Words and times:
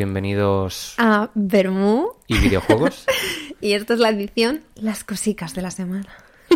Bienvenidos 0.00 0.94
a 0.96 1.28
Bermú. 1.34 2.12
y 2.26 2.38
videojuegos. 2.38 3.04
y 3.60 3.74
esto 3.74 3.92
es 3.92 4.00
la 4.00 4.08
edición 4.08 4.62
Las 4.76 5.04
cosicas 5.04 5.54
de 5.54 5.60
la 5.60 5.70
semana. 5.70 6.08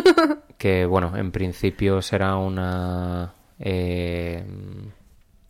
que 0.57 0.87
bueno, 0.87 1.15
en 1.15 1.31
principio 1.31 2.01
será 2.01 2.37
una... 2.37 3.35
eh, 3.59 4.43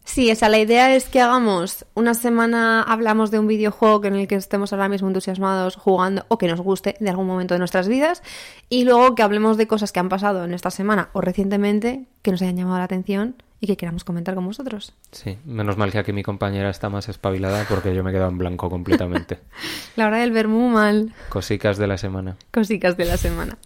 Sí, 0.04 0.30
esa, 0.30 0.50
la 0.50 0.60
idea 0.60 0.94
es 0.94 1.05
que 1.08 1.22
hagamos 1.22 1.86
una 1.94 2.14
semana, 2.16 2.84
hablamos 2.84 3.32
de 3.32 3.40
un 3.40 3.48
videojuego 3.48 4.04
en 4.04 4.16
el 4.16 4.27
que 4.27 4.36
estemos 4.36 4.74
ahora 4.74 4.90
mismo 4.90 5.08
entusiasmados 5.08 5.77
jugando 5.77 6.26
o 6.27 6.38
que 6.38 6.50
nos 6.50 6.60
guste 6.60 6.98
de 7.00 7.10
algún 7.10 7.27
momento 7.27 7.54
de 7.55 7.60
nuestras 7.60 7.88
vidas 7.88 8.22
y 8.68 8.84
luego 8.84 9.16
que 9.16 9.24
hablemos 9.24 9.55
de 9.55 9.68
cosas 9.68 9.94
que 9.94 10.02
han 10.02 10.10
pasado 10.10 10.44
en 10.44 10.54
esta 10.54 10.70
semana 10.70 11.10
o 11.14 11.22
recientemente 11.22 12.08
que 12.22 12.32
nos 12.32 12.41
hayan 12.41 12.58
llamado 12.58 12.77
la 12.77 12.84
atención 12.84 13.36
y 13.66 13.68
que 13.68 13.78
queramos 13.78 14.04
comentar 14.04 14.36
con 14.36 14.46
vosotros. 14.46 14.94
sí, 15.12 15.40
menos 15.44 15.76
mal 15.76 15.92
que 15.92 15.98
aquí 15.98 16.14
mi 16.14 16.22
compañera 16.22 16.70
está 16.70 16.88
más 16.90 17.10
espabilada 17.10 17.66
porque 17.68 17.96
yo 17.96 18.04
me 18.04 18.12
he 18.12 18.14
quedado 18.14 18.30
en 18.30 18.38
blanco 18.38 18.70
completamente. 18.70 19.40
La 19.96 20.05
hora 20.05 20.20
del 20.20 20.32
ver 20.32 20.48
muy 20.48 20.72
mal. 20.72 21.14
Cosicas 21.30 21.78
de 21.78 21.88
la 21.88 21.98
semana. 21.98 22.38
Cosicas 22.52 22.96
de 22.96 23.05
la 23.05 23.18
semana. 23.18 23.58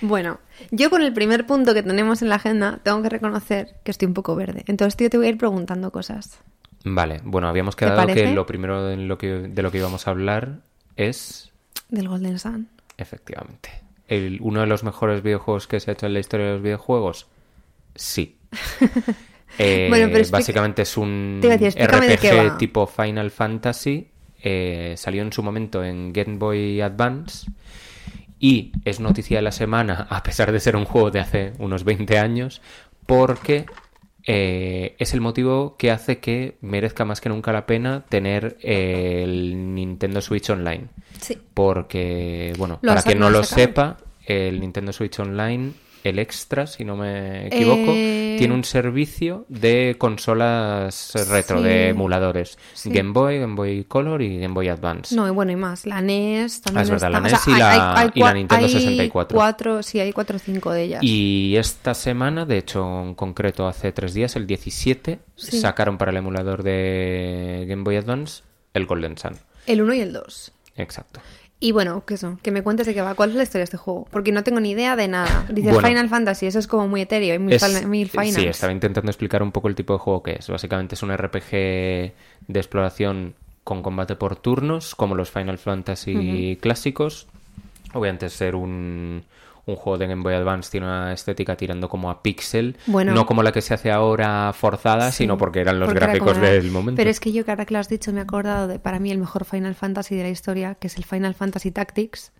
Bueno, 0.00 0.38
yo 0.70 0.90
con 0.90 1.02
el 1.02 1.12
primer 1.12 1.44
punto 1.44 1.74
que 1.74 1.82
tenemos 1.82 2.22
en 2.22 2.28
la 2.28 2.36
agenda 2.36 2.78
tengo 2.84 3.02
que 3.02 3.08
reconocer 3.08 3.80
que 3.82 3.90
estoy 3.90 4.06
un 4.06 4.14
poco 4.14 4.36
verde. 4.36 4.62
Entonces 4.68 4.96
yo 4.96 5.10
te 5.10 5.16
voy 5.16 5.26
a 5.26 5.30
ir 5.30 5.38
preguntando 5.38 5.90
cosas. 5.90 6.38
Vale, 6.84 7.20
bueno, 7.24 7.48
habíamos 7.48 7.74
¿Te 7.74 7.86
quedado 7.86 8.06
que 8.06 8.32
lo 8.32 8.46
primero 8.46 8.84
de 8.84 8.96
lo 8.96 9.18
que, 9.18 9.26
de 9.26 9.62
lo 9.62 9.72
que 9.72 9.78
íbamos 9.78 10.06
a 10.06 10.12
hablar 10.12 10.60
es, 10.94 11.50
Del 11.88 12.06
Golden 12.06 12.38
Sun. 12.38 12.68
efectivamente, 12.96 13.70
el, 14.06 14.38
uno 14.40 14.60
de 14.60 14.66
los 14.68 14.84
mejores 14.84 15.24
videojuegos 15.24 15.66
que 15.66 15.80
se 15.80 15.90
ha 15.90 15.94
hecho 15.94 16.06
en 16.06 16.14
la 16.14 16.20
historia 16.20 16.46
de 16.46 16.52
los 16.52 16.62
videojuegos. 16.62 17.26
Sí. 17.96 18.36
Eh, 19.58 19.86
Bueno, 19.88 20.08
pero 20.12 20.28
básicamente 20.30 20.82
es 20.82 20.96
un 20.96 21.40
decir, 21.40 21.74
RPG 21.80 22.58
tipo 22.58 22.86
Final 22.86 23.30
Fantasy. 23.30 24.08
eh, 24.42 24.94
salió 24.96 25.22
en 25.22 25.32
su 25.32 25.42
momento 25.42 25.82
en 25.82 26.12
Game 26.12 26.36
Boy 26.36 26.80
Advance. 26.80 27.50
Y 28.40 28.70
es 28.84 29.00
noticia 29.00 29.38
de 29.38 29.42
la 29.42 29.52
semana, 29.52 30.06
a 30.10 30.22
pesar 30.22 30.52
de 30.52 30.60
ser 30.60 30.76
un 30.76 30.84
juego 30.84 31.10
de 31.10 31.20
hace 31.20 31.52
unos 31.58 31.82
20 31.84 32.18
años, 32.18 32.60
porque 33.06 33.66
eh, 34.24 34.94
es 34.98 35.12
el 35.14 35.20
motivo 35.20 35.76
que 35.76 35.90
hace 35.90 36.18
que 36.18 36.56
merezca 36.60 37.04
más 37.04 37.20
que 37.20 37.30
nunca 37.30 37.52
la 37.52 37.66
pena 37.66 38.04
tener 38.08 38.56
eh, 38.62 39.22
el 39.24 39.74
Nintendo 39.74 40.20
Switch 40.20 40.50
Online. 40.50 40.84
Sí. 41.20 41.36
Porque, 41.54 42.52
bueno, 42.58 42.78
para 42.80 43.02
quien 43.02 43.18
no 43.18 43.30
lo 43.30 43.42
sepa, 43.42 43.96
el 44.24 44.60
Nintendo 44.60 44.92
Switch 44.92 45.18
Online, 45.18 45.72
el 46.04 46.18
Extra, 46.18 46.66
si 46.66 46.84
no 46.84 46.96
me 46.96 47.46
equivoco, 47.48 47.92
Eh, 47.94 48.36
tiene 48.38 48.54
un 48.54 48.64
servicio 48.64 49.44
de 49.48 49.96
consolas 49.98 51.12
retro, 51.28 51.58
Sí. 51.58 51.64
de 51.64 51.88
emuladores. 51.88 52.58
Sí. 52.74 52.90
Game 52.90 53.12
Boy, 53.12 53.38
Game 53.40 53.54
Boy 53.54 53.84
Color 53.84 54.22
y 54.22 54.38
Game 54.38 54.54
Boy 54.54 54.68
Advance. 54.68 55.14
No, 55.14 55.26
y 55.26 55.30
bueno, 55.30 55.52
y 55.52 55.56
más. 55.56 55.86
La 55.86 56.00
NES 56.00 56.60
también 56.62 56.78
Ah, 56.80 56.82
es 56.82 56.90
verdad, 56.90 57.08
está. 57.08 57.20
la 57.20 57.26
O 57.26 57.28
sea, 57.30 57.38
NES 57.38 57.48
y 57.48 57.58
la- 57.58 58.10
y 58.14 58.20
la 58.20 58.34
Nintendo 58.34 58.66
hay 58.66 58.72
64. 58.72 59.36
Cuatro, 59.36 59.82
sí, 59.82 59.98
hay 60.00 60.12
cuatro 60.12 60.36
o 60.36 60.38
cinco 60.38 60.70
de 60.72 60.82
ellas. 60.84 61.00
Y 61.02 61.56
esta 61.56 61.94
semana, 61.94 62.44
de 62.44 62.58
hecho, 62.58 63.02
en 63.02 63.14
concreto 63.14 63.66
hace 63.66 63.92
tres 63.92 64.14
días, 64.14 64.36
el 64.36 64.46
17, 64.46 65.18
Sí. 65.36 65.60
sacaron 65.60 65.98
para 65.98 66.10
el 66.10 66.16
emulador 66.18 66.62
de 66.62 67.64
Game 67.68 67.82
Boy 67.82 67.96
Advance 67.96 68.42
el 68.74 68.86
Golden 68.86 69.16
Sun. 69.18 69.36
El 69.66 69.82
1 69.82 69.94
y 69.94 70.00
el 70.00 70.12
2. 70.12 70.52
Exacto. 70.76 71.20
Y 71.60 71.72
bueno, 71.72 72.04
¿qué 72.06 72.16
son? 72.16 72.36
Que 72.38 72.52
me 72.52 72.62
cuentes 72.62 72.86
de 72.86 72.94
qué 72.94 73.02
va. 73.02 73.14
¿Cuál 73.16 73.30
es 73.30 73.36
la 73.36 73.42
historia 73.42 73.60
de 73.62 73.64
este 73.64 73.76
juego? 73.78 74.06
Porque 74.12 74.30
no 74.30 74.44
tengo 74.44 74.60
ni 74.60 74.70
idea 74.70 74.94
de 74.94 75.08
nada. 75.08 75.44
Dices 75.50 75.72
Bueno. 75.72 75.88
Final 75.88 76.08
Fantasy, 76.08 76.46
eso 76.46 76.60
es 76.60 76.68
como 76.68 76.86
muy 76.86 77.00
etéreo 77.00 77.34
y 77.34 77.38
muy, 77.40 77.54
Es- 77.54 77.62
fal- 77.62 77.84
muy 77.86 78.04
Final. 78.04 78.30
Sí, 78.32 78.46
estaba 78.46 78.72
intentando 78.72 79.10
explicar 79.10 79.42
un 79.42 79.50
poco 79.50 79.66
el 79.68 79.74
tipo 79.74 79.92
de 79.92 79.98
juego 79.98 80.22
que 80.22 80.36
es. 80.38 80.48
Básicamente 80.48 80.94
es 80.94 81.02
un 81.02 81.10
RPG 81.10 81.50
de 81.50 82.12
exploración 82.60 83.34
con 83.64 83.82
combate 83.82 84.14
por 84.14 84.36
turnos, 84.36 84.94
como 84.94 85.14
los 85.16 85.30
Final 85.32 85.58
Fantasy 85.58 86.58
clásicos. 86.60 87.26
Obviamente 87.92 88.28
ser 88.30 88.54
un, 88.54 89.24
un 89.68 89.76
juego 89.76 89.98
de 89.98 90.06
Game 90.06 90.22
Boy 90.22 90.34
Advance 90.34 90.70
tiene 90.70 90.86
una 90.86 91.12
estética 91.12 91.56
tirando 91.56 91.88
como 91.88 92.10
a 92.10 92.22
pixel, 92.22 92.76
Bueno. 92.86 93.12
no 93.12 93.26
como 93.26 93.42
la 93.42 93.52
que 93.52 93.60
se 93.62 93.74
hace 93.74 93.90
ahora 93.90 94.52
forzada, 94.54 95.10
Sí, 95.12 95.18
sino 95.24 95.36
porque 95.38 95.60
eran 95.60 95.78
los 95.78 95.88
porque 95.88 96.00
gráficos 96.04 96.38
era. 96.38 96.48
del 96.50 96.70
momento. 96.70 96.96
Pero 96.96 97.10
es 97.10 97.20
que 97.20 97.32
yo 97.32 97.44
que 97.44 97.50
ahora 97.50 97.64
que 97.66 97.74
lo 97.74 97.80
has 97.80 97.88
dicho 97.88 98.12
me 98.12 98.20
he 98.20 98.22
acordado 98.22 98.66
de 98.66 98.78
para 98.78 98.98
mí 98.98 99.10
el 99.10 99.18
mejor 99.18 99.44
Final 99.44 99.74
Fantasy 99.74 100.16
de 100.16 100.22
la 100.24 100.30
historia, 100.30 100.74
que 100.74 100.86
es 100.88 100.96
el 100.96 101.04
Final 101.04 101.34
Fantasy 101.34 101.70
Tactics 101.70 102.32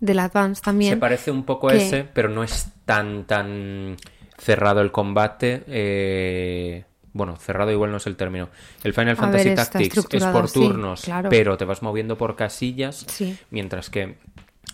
del 0.00 0.20
Advance 0.20 0.62
también. 0.62 0.92
Se 0.94 0.96
parece 0.98 1.30
un 1.32 1.42
poco 1.44 1.68
a 1.68 1.74
ese, 1.74 2.04
pero 2.04 2.28
no 2.28 2.42
es 2.44 2.68
tan 2.84 3.24
tan 3.24 3.96
cerrado 4.38 4.80
el 4.80 4.92
combate. 4.92 5.64
eh, 5.66 6.84
Bueno, 7.12 7.34
cerrado 7.36 7.72
igual 7.72 7.90
no 7.90 7.96
es 7.96 8.06
el 8.06 8.14
término. 8.14 8.48
El 8.84 8.92
Final 8.94 9.14
A 9.14 9.16
Fantasy 9.16 9.48
ver, 9.48 9.56
Tactics 9.56 10.06
es 10.12 10.24
por 10.26 10.48
turnos, 10.52 11.02
claro. 11.02 11.28
pero 11.30 11.56
te 11.56 11.64
vas 11.64 11.82
moviendo 11.82 12.16
por 12.16 12.36
casillas, 12.36 13.04
Sí. 13.08 13.36
mientras 13.50 13.90
que 13.90 14.16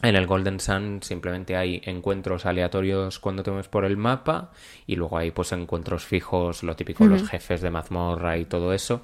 en 0.09 0.17
el 0.17 0.27
Golden 0.27 0.61
Sun 0.61 1.01
simplemente 1.03 1.57
hay 1.57 1.81
encuentros 1.85 2.47
aleatorios 2.47 3.19
cuando 3.19 3.43
te 3.43 3.51
mueves 3.51 3.69
por 3.69 3.85
el 3.85 3.97
mapa 3.97 4.51
y 4.87 4.97
luego 4.97 5.19
hay 5.19 5.31
pues 5.31 5.53
encuentros 5.53 6.05
fijos, 6.05 6.63
lo 6.63 6.77
típico, 6.77 7.07
los 7.07 7.29
jefes 7.29 7.61
de 7.61 7.71
mazmorra 7.71 8.37
y 8.39 8.45
todo 8.45 8.73
eso, 8.73 9.03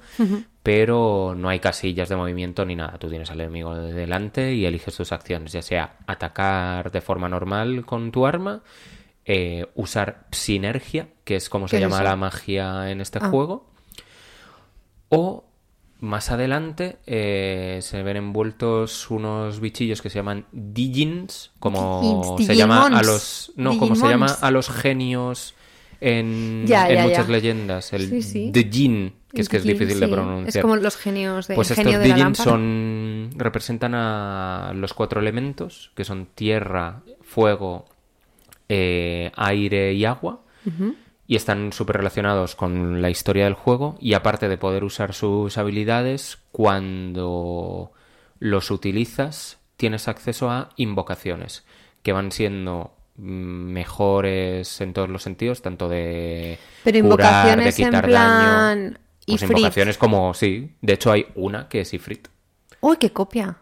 pero 0.63 1.33
no 1.35 1.49
hay 1.49 1.59
casillas 1.59 2.09
de 2.09 2.15
movimiento 2.15 2.65
ni 2.65 2.75
nada. 2.75 2.97
Tú 2.97 3.09
tienes 3.09 3.31
al 3.31 3.41
enemigo 3.41 3.75
de 3.75 3.93
delante 3.93 4.53
y 4.53 4.65
eliges 4.65 4.95
tus 4.95 5.11
acciones, 5.11 5.51
ya 5.53 5.61
sea 5.61 5.97
atacar 6.07 6.91
de 6.91 7.01
forma 7.01 7.27
normal 7.29 7.85
con 7.85 8.11
tu 8.11 8.25
arma, 8.25 8.61
eh, 9.25 9.67
usar 9.75 10.25
sinergia, 10.31 11.07
que 11.23 11.35
es 11.35 11.49
como 11.49 11.67
se 11.67 11.77
¿Qué 11.77 11.83
es 11.83 11.89
llama 11.89 11.97
eso? 11.97 12.03
la 12.09 12.15
magia 12.15 12.91
en 12.91 13.01
este 13.01 13.19
Ah. 13.21 13.29
juego, 13.29 13.69
o 15.09 15.45
más 16.01 16.31
adelante 16.31 16.97
eh, 17.05 17.79
se 17.81 18.01
ven 18.01 18.17
envueltos 18.17 19.09
unos 19.11 19.59
bichillos 19.59 20.01
que 20.01 20.09
se 20.09 20.17
llaman 20.17 20.45
Digins, 20.51 21.51
como 21.59 22.35
Digins, 22.37 22.47
se 22.47 22.55
llama 22.55 22.87
a 22.87 23.03
los 23.03 23.53
no, 23.55 23.77
como 23.77 23.95
se 23.95 24.07
llama 24.07 24.25
a 24.41 24.51
los 24.51 24.69
genios 24.69 25.53
en, 26.01 26.65
Ya, 26.65 26.89
en 26.89 26.95
ya, 26.95 27.03
muchas 27.03 27.27
ya. 27.27 27.31
Leyendas, 27.31 27.93
el 27.93 28.23
sí. 28.23 28.51
Que 28.51 29.41
es 29.41 29.47
que 29.47 29.57
es 29.57 29.63
difícil 29.63 29.99
de 29.99 30.07
pronunciar. 30.07 30.57
Es 30.57 30.61
como 30.61 30.75
los 30.75 30.97
genios 30.97 31.47
de 31.47 31.55
Pues 31.55 31.71
estos 31.71 31.85
de 31.85 31.99
Digins 31.99 32.39
son 32.39 33.29
representan 33.37 33.93
a 33.95 34.73
los 34.75 34.93
cuatro 34.93 35.21
elementos, 35.21 35.91
que 35.95 36.03
son 36.03 36.25
tierra, 36.33 37.03
fuego, 37.21 37.85
eh, 38.67 39.31
aire 39.35 39.93
y 39.93 40.03
agua. 40.03 40.41
Y 41.31 41.37
están 41.37 41.71
súper 41.71 41.95
relacionados 41.95 42.57
con 42.57 43.01
la 43.01 43.09
historia 43.09 43.45
del 43.45 43.53
juego. 43.53 43.95
Y 44.01 44.15
aparte 44.15 44.49
de 44.49 44.57
poder 44.57 44.83
usar 44.83 45.13
sus 45.13 45.57
habilidades, 45.57 46.39
cuando 46.51 47.93
los 48.39 48.69
utilizas, 48.69 49.57
tienes 49.77 50.09
acceso 50.09 50.51
a 50.51 50.71
invocaciones, 50.75 51.63
que 52.03 52.11
van 52.11 52.33
siendo 52.33 52.97
mm, 53.15 53.71
mejores 53.71 54.81
en 54.81 54.91
todos 54.91 55.07
los 55.07 55.23
sentidos, 55.23 55.61
tanto 55.61 55.87
de 55.87 56.59
Pero 56.83 56.99
curar, 56.99 57.55
de 57.55 57.63
invocaciones 57.63 57.79
en 57.79 57.89
plan 57.91 58.11
daño. 58.11 58.97
Pues 59.25 59.41
invocaciones 59.43 59.97
como, 59.97 60.33
sí. 60.33 60.75
De 60.81 60.91
hecho, 60.91 61.13
hay 61.13 61.27
una 61.35 61.69
que 61.69 61.79
es 61.79 61.93
Ifrit. 61.93 62.27
Uy, 62.81 62.97
qué 62.97 63.13
copia. 63.13 63.55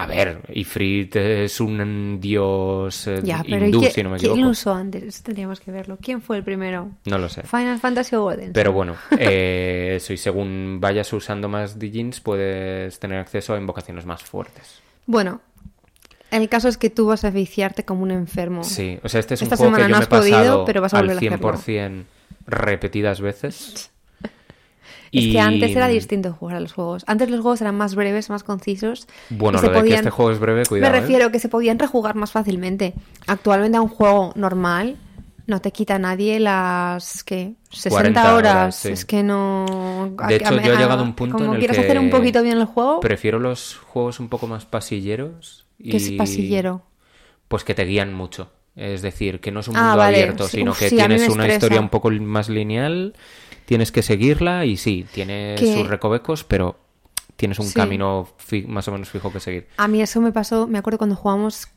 A 0.00 0.06
ver, 0.06 0.40
Ifrit 0.54 1.14
es 1.14 1.60
un 1.60 2.18
dios 2.22 3.06
eh, 3.06 3.20
Ya, 3.22 3.44
pero 3.46 3.66
¿y 3.66 3.68
hindú, 3.68 3.82
si 3.84 4.02
no 4.02 4.08
me 4.08 4.16
¿quién 4.16 4.30
equivoco. 4.30 4.40
lo 4.46 4.48
usó 4.52 4.72
antes? 4.72 5.02
Eso 5.02 5.22
tendríamos 5.22 5.60
que 5.60 5.70
verlo. 5.70 5.98
¿Quién 6.00 6.22
fue 6.22 6.38
el 6.38 6.42
primero? 6.42 6.90
No 7.04 7.18
lo 7.18 7.28
sé. 7.28 7.42
Final 7.42 7.78
Fantasy 7.78 8.16
o 8.16 8.22
Golden? 8.22 8.54
Pero 8.54 8.72
bueno, 8.72 8.96
eh, 9.18 9.92
eso, 9.96 10.14
y 10.14 10.16
según 10.16 10.78
vayas 10.80 11.12
usando 11.12 11.50
más 11.50 11.78
Digins, 11.78 12.20
puedes 12.20 12.98
tener 12.98 13.18
acceso 13.18 13.52
a 13.52 13.58
invocaciones 13.58 14.06
más 14.06 14.22
fuertes. 14.22 14.80
Bueno, 15.04 15.42
el 16.30 16.48
caso 16.48 16.68
es 16.68 16.78
que 16.78 16.88
tú 16.88 17.06
vas 17.08 17.24
a 17.24 17.30
viciarte 17.30 17.84
como 17.84 18.02
un 18.02 18.10
enfermo. 18.10 18.64
Sí, 18.64 18.98
o 19.02 19.08
sea, 19.10 19.20
este 19.20 19.34
es 19.34 19.42
Esta 19.42 19.56
un 19.56 19.58
juego 19.58 19.76
que 19.76 19.82
yo 19.82 19.88
no 19.88 19.96
me 19.96 19.98
he 19.98 20.02
has 20.02 20.08
podido, 20.08 20.36
pasado 20.38 20.64
pero 20.64 20.80
vas 20.80 20.94
a 20.94 20.98
al 20.98 21.08
volver 21.08 21.30
a 21.30 21.34
hacerlo. 21.34 21.52
100% 21.58 22.04
repetidas 22.46 23.20
veces. 23.20 23.90
Es 25.12 25.24
Y- 25.24 25.32
que 25.32 25.40
antes 25.40 25.74
era 25.74 25.88
distinto 25.88 26.32
jugar 26.32 26.56
a 26.56 26.60
los 26.60 26.72
juegos. 26.72 27.02
Antes 27.08 27.30
los 27.30 27.40
juegos 27.40 27.60
eran 27.60 27.74
más 27.76 27.94
breves, 27.96 28.30
más 28.30 28.44
concisos. 28.44 29.08
Bueno, 29.30 29.58
se 29.58 29.66
de 29.66 29.72
que 29.72 29.78
podían- 29.80 29.98
este 29.98 30.10
juego 30.10 30.30
es 30.30 30.38
breve, 30.38 30.64
cuidado. 30.66 30.92
Me 30.92 30.98
¿eh? 30.98 31.00
refiero 31.00 31.32
que 31.32 31.38
se 31.40 31.48
podían 31.48 31.78
rejugar 31.78 32.14
más 32.14 32.30
fácilmente. 32.32 32.94
Actualmente 33.26 33.76
a 33.76 33.80
un 33.80 33.88
juego 33.88 34.32
normal 34.36 34.96
no 35.48 35.60
te 35.60 35.72
quita 35.72 35.98
nadie 35.98 36.38
las 36.38 37.24
que 37.24 37.54
60 37.70 37.90
40 37.90 38.34
horas. 38.36 38.54
horas, 38.54 38.76
sí. 38.76 38.88
Es 38.90 39.04
que 39.04 39.24
no. 39.24 40.14
De 40.28 40.36
hecho, 40.36 40.54
yo 40.60 40.72
he 40.72 40.76
llegado 40.76 41.00
a 41.00 41.02
un 41.02 41.14
punto 41.14 41.38
como 41.38 41.46
en 41.46 41.52
el 41.54 41.58
quieres 41.58 41.76
que 41.76 41.84
hacer 41.84 41.98
un 41.98 42.10
poquito 42.10 42.40
bien 42.42 42.58
el 42.58 42.66
juego, 42.66 43.00
Prefiero 43.00 43.40
los 43.40 43.74
juegos 43.76 44.20
un 44.20 44.28
poco 44.28 44.46
más 44.46 44.64
pasilleros. 44.64 45.66
Y... 45.76 45.90
que 45.90 45.96
es 45.96 46.10
pasillero. 46.12 46.82
Pues 47.48 47.64
que 47.64 47.74
te 47.74 47.84
guían 47.84 48.14
mucho. 48.14 48.52
Es 48.76 49.02
decir, 49.02 49.40
que 49.40 49.50
no 49.50 49.60
es 49.60 49.66
un 49.68 49.76
Ah, 49.76 49.80
mundo 49.80 49.96
vale. 49.98 50.22
abierto, 50.22 50.46
sino 50.46 50.70
uf, 50.70 50.78
que 50.78 50.90
sí, 50.90 50.96
tienes 50.96 51.28
una 51.28 51.48
historia 51.48 51.80
un 51.80 51.88
poco 51.88 52.10
más 52.12 52.48
lineal, 52.48 53.14
tienes 53.70 53.92
que 53.92 54.02
seguirla 54.02 54.64
y 54.66 54.76
sí, 54.76 55.06
tiene 55.14 55.54
Que- 55.56 55.74
sus 55.74 55.86
recovecos, 55.86 56.42
pero 56.42 56.76
tienes 57.36 57.60
un 57.60 57.66
Sí. 57.66 57.74
camino 57.74 58.26
más 58.66 58.88
o 58.88 58.90
menos 58.90 59.08
fijo 59.10 59.32
que 59.32 59.38
seguir. 59.38 59.68
A 59.76 59.86
mí 59.86 60.02
eso 60.02 60.20
me 60.20 60.32
pasó, 60.32 60.66
me 60.66 60.76
acuerdo 60.78 60.98
cuando 60.98 61.14
jugamos, 61.14 61.68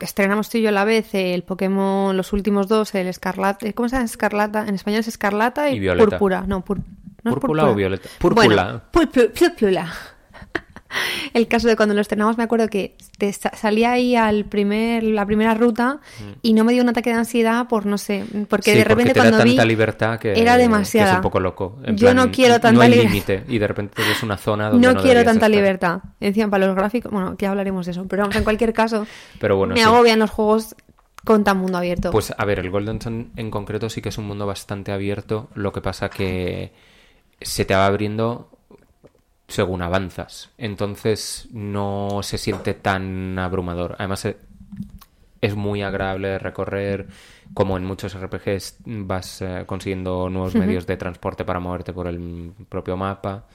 estrenamos 0.00 0.48
tú 0.48 0.56
y 0.56 0.62
yo 0.62 0.70
a 0.70 0.72
la 0.72 0.86
vez 0.86 1.10
el 1.12 1.42
Pokémon, 1.42 2.16
los 2.16 2.32
últimos 2.32 2.68
dos, 2.68 2.94
el 2.94 3.06
Escarlata, 3.06 3.70
¿cómo 3.74 3.90
se 3.90 3.96
llama? 3.96 4.06
Escarlata, 4.06 4.66
en 4.66 4.74
español 4.76 5.00
es 5.00 5.08
Escarlata 5.08 5.68
y. 5.68 5.86
Púrpura, 5.98 6.44
no, 6.46 6.64
pur- 6.64 6.78
no 7.22 7.30
es 7.32 7.34
¿Púrpura 7.34 7.68
o 7.68 7.74
violeta? 7.74 8.08
Púrpura. 8.18 8.46
Bueno, 8.46 8.82
púrpura. 8.90 9.92
el 11.34 11.48
caso 11.48 11.68
de 11.68 11.76
cuando 11.76 11.94
lo 11.94 12.00
estrenamos, 12.00 12.36
me 12.38 12.44
acuerdo 12.44 12.68
que 12.68 12.96
te 13.18 13.32
sa- 13.32 13.52
salía 13.56 13.92
ahí 13.92 14.16
al 14.16 14.44
primer, 14.44 15.02
la 15.02 15.24
primera 15.26 15.54
ruta 15.54 16.00
y 16.42 16.52
no 16.52 16.64
me 16.64 16.72
dio 16.72 16.82
un 16.82 16.88
ataque 16.88 17.10
de 17.10 17.16
ansiedad 17.16 17.68
por 17.68 17.86
no 17.86 17.98
sé, 17.98 18.24
porque 18.48 18.72
Sí, 18.72 18.78
de 18.78 18.84
repente 18.84 19.10
porque 19.10 19.12
te 19.14 19.18
da 19.20 19.30
cuando 19.30 19.44
vi 19.44 19.50
tanta 19.56 19.64
libertad 19.64 20.18
que, 20.18 20.32
era 20.40 20.52
que 20.56 20.62
demasiada. 20.62 21.10
es 21.10 21.16
un 21.16 21.22
poco 21.22 21.40
loco. 21.40 21.78
En 21.84 21.96
Yo 21.96 22.06
plan, 22.12 22.16
no 22.16 22.30
quiero 22.32 22.54
tanta 22.54 22.72
No 22.72 22.80
hay 22.82 22.90
libertad. 22.90 23.10
límite 23.12 23.44
y 23.48 23.58
de 23.58 23.66
repente 23.68 24.02
es 24.10 24.22
una 24.22 24.36
zona 24.36 24.70
donde 24.70 24.86
no, 24.86 24.92
no, 24.94 25.00
quiero 25.02 25.20
tanta 25.20 25.32
estar. 25.46 25.50
libertad. 25.50 25.98
Encima 26.20 26.48
para 26.50 26.66
los 26.66 26.76
gráficos, 26.76 27.10
bueno, 27.12 27.36
ya 27.38 27.50
hablaremos 27.50 27.86
de 27.86 27.92
eso, 27.92 28.06
pero 28.08 28.22
vamos, 28.22 28.36
en 28.36 28.44
cualquier 28.44 28.72
caso, 28.72 29.06
Pero 29.38 29.56
bueno, 29.56 29.74
me 29.74 29.80
sí. 29.80 29.86
agobian 29.86 30.18
los 30.18 30.30
juegos 30.30 30.74
con 31.24 31.44
tan 31.44 31.58
mundo 31.58 31.78
abierto. 31.78 32.10
Pues 32.10 32.34
a 32.36 32.44
ver, 32.44 32.58
el 32.58 32.70
Golden 32.70 33.00
Sun 33.00 33.30
en 33.36 33.50
concreto 33.50 33.88
sí 33.88 34.02
que 34.02 34.08
es 34.08 34.18
un 34.18 34.26
mundo 34.26 34.44
bastante 34.46 34.90
abierto, 34.92 35.48
lo 35.54 35.72
que 35.72 35.80
pasa 35.80 36.08
que 36.08 36.72
se 37.40 37.64
te 37.64 37.74
va 37.74 37.86
abriendo 37.86 38.48
según 39.52 39.82
avanzas, 39.82 40.50
entonces 40.58 41.48
no 41.52 42.20
se 42.22 42.38
siente 42.38 42.74
tan 42.74 43.38
abrumador. 43.38 43.96
Además 43.98 44.24
eh, 44.24 44.36
es 45.40 45.54
muy 45.54 45.82
agradable 45.82 46.38
recorrer, 46.38 47.08
como 47.54 47.76
en 47.76 47.84
muchos 47.84 48.14
RPGs 48.14 48.78
vas 48.84 49.42
eh, 49.42 49.64
consiguiendo 49.66 50.30
nuevos 50.30 50.54
medios 50.54 50.86
de 50.86 50.96
transporte 50.96 51.44
para 51.44 51.60
moverte 51.60 51.92
por 51.92 52.06
el 52.06 52.52
propio 52.68 52.96
mapa. 52.96 53.46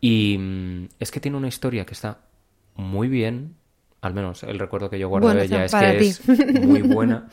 Y 0.00 0.36
mm, 0.38 0.88
es 0.98 1.10
que 1.10 1.20
tiene 1.20 1.36
una 1.36 1.48
historia 1.48 1.86
que 1.86 1.94
está 1.94 2.18
muy 2.74 3.08
bien, 3.08 3.54
al 4.00 4.14
menos 4.14 4.42
el 4.42 4.58
recuerdo 4.58 4.90
que 4.90 4.98
yo 4.98 5.08
guardo 5.08 5.28
Bueno, 5.28 5.40
de 5.40 5.46
ella 5.46 5.64
es 5.64 5.74
que 5.74 5.92
ti. 5.94 6.06
es 6.06 6.66
muy 6.66 6.82
buena. 6.94 7.28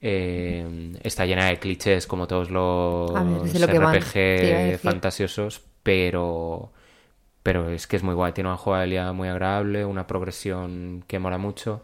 Eh, 0.00 0.94
está 1.02 1.26
llena 1.26 1.46
de 1.46 1.58
clichés 1.58 2.06
como 2.06 2.28
todos 2.28 2.50
los 2.50 3.12
ver, 3.12 3.82
lo 3.82 3.90
RPG 3.90 4.78
fantasiosos, 4.78 5.60
pero 5.82 6.72
pero 7.42 7.70
es 7.70 7.86
que 7.86 7.96
es 7.96 8.02
muy 8.02 8.14
guay. 8.14 8.32
Tiene 8.32 8.50
una 8.50 8.56
jugabilidad 8.58 9.12
muy 9.14 9.28
agradable, 9.28 9.84
una 9.84 10.06
progresión 10.06 11.04
que 11.06 11.18
mola 11.18 11.38
mucho. 11.38 11.82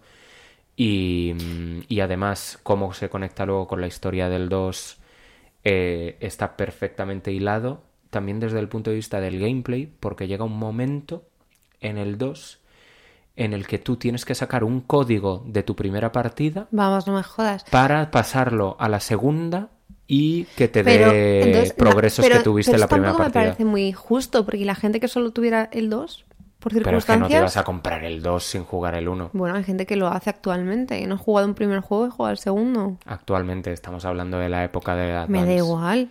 Y, 0.77 1.35
mm, 1.35 1.81
y 1.89 2.01
además, 2.01 2.59
cómo 2.63 2.93
se 2.95 3.09
conecta 3.09 3.47
luego 3.47 3.67
con 3.69 3.81
la 3.81 3.87
historia 3.87 4.29
del 4.29 4.49
2 4.49 4.99
eh, 5.65 6.17
está 6.21 6.57
perfectamente 6.57 7.33
hilado. 7.33 7.83
También 8.11 8.39
desde 8.41 8.59
el 8.61 8.69
punto 8.69 8.91
de 8.91 8.97
vista 8.97 9.21
del 9.21 9.41
gameplay, 9.41 9.87
porque 9.87 10.27
llega 10.29 10.45
un 10.45 10.59
momento 10.59 11.25
en 11.81 11.99
el 11.99 12.19
2 12.19 12.61
en 13.37 13.53
el 13.53 13.67
que 13.67 13.79
tú 13.79 13.97
tienes 13.97 14.25
que 14.25 14.35
sacar 14.35 14.63
un 14.63 14.81
código 14.81 15.43
de 15.47 15.65
tu 15.65 15.75
primera 15.75 16.13
partida 16.13 16.69
Vamos, 16.71 17.07
no 17.09 17.15
me 17.15 17.23
jodas. 17.25 17.65
para 17.65 18.11
pasarlo 18.13 18.77
a 18.79 18.89
la 18.89 19.01
segunda 19.01 19.71
y 20.07 20.45
que 20.57 20.69
te 20.69 20.83
dé 20.83 21.67
no, 21.69 21.75
progresos 21.77 22.25
pero- 22.25 22.39
que 22.39 22.45
tuviste 22.45 22.71
pero 22.73 22.77
en 22.77 22.81
la 22.81 22.89
primera 22.89 23.09
tampoco 23.13 23.25
partida. 23.25 23.41
me 23.43 23.47
parece 23.49 23.65
muy 23.65 23.93
justo, 23.93 24.45
porque 24.45 24.65
la 24.65 24.75
gente 24.75 25.01
que 25.01 25.09
solo 25.09 25.31
tuviera 25.33 25.69
el 25.73 25.89
2, 25.91 26.25
por 26.59 26.73
Pero 26.73 26.97
es 26.99 27.05
que 27.05 27.13
circunstancias... 27.13 27.31
no 27.31 27.37
te 27.37 27.43
vas 27.43 27.57
a 27.59 27.65
comprar 27.65 28.05
el 28.05 28.23
2 28.23 28.43
sin 28.45 28.65
jugar 28.65 28.95
el 28.95 29.09
1. 29.09 29.31
Bueno, 29.35 29.57
hay 29.57 29.65
gente 29.65 29.85
que 29.87 29.97
lo 29.97 30.09
hace 30.09 30.31
actualmente. 30.31 31.07
No 31.07 31.15
he 31.17 31.19
jugado 31.19 31.47
un 31.47 31.55
primer 31.55 31.81
juego 31.81 32.07
y 32.07 32.11
jugado 32.11 32.33
el 32.33 32.39
segundo. 32.39 32.97
Actualmente 33.05 33.71
estamos 33.73 34.05
hablando 34.07 34.39
de 34.39 34.49
la 34.49 34.65
época 34.65 34.95
de 34.95 35.13
Advance. 35.13 35.31
Me 35.33 35.45
da 35.45 35.53
igual. 35.53 36.09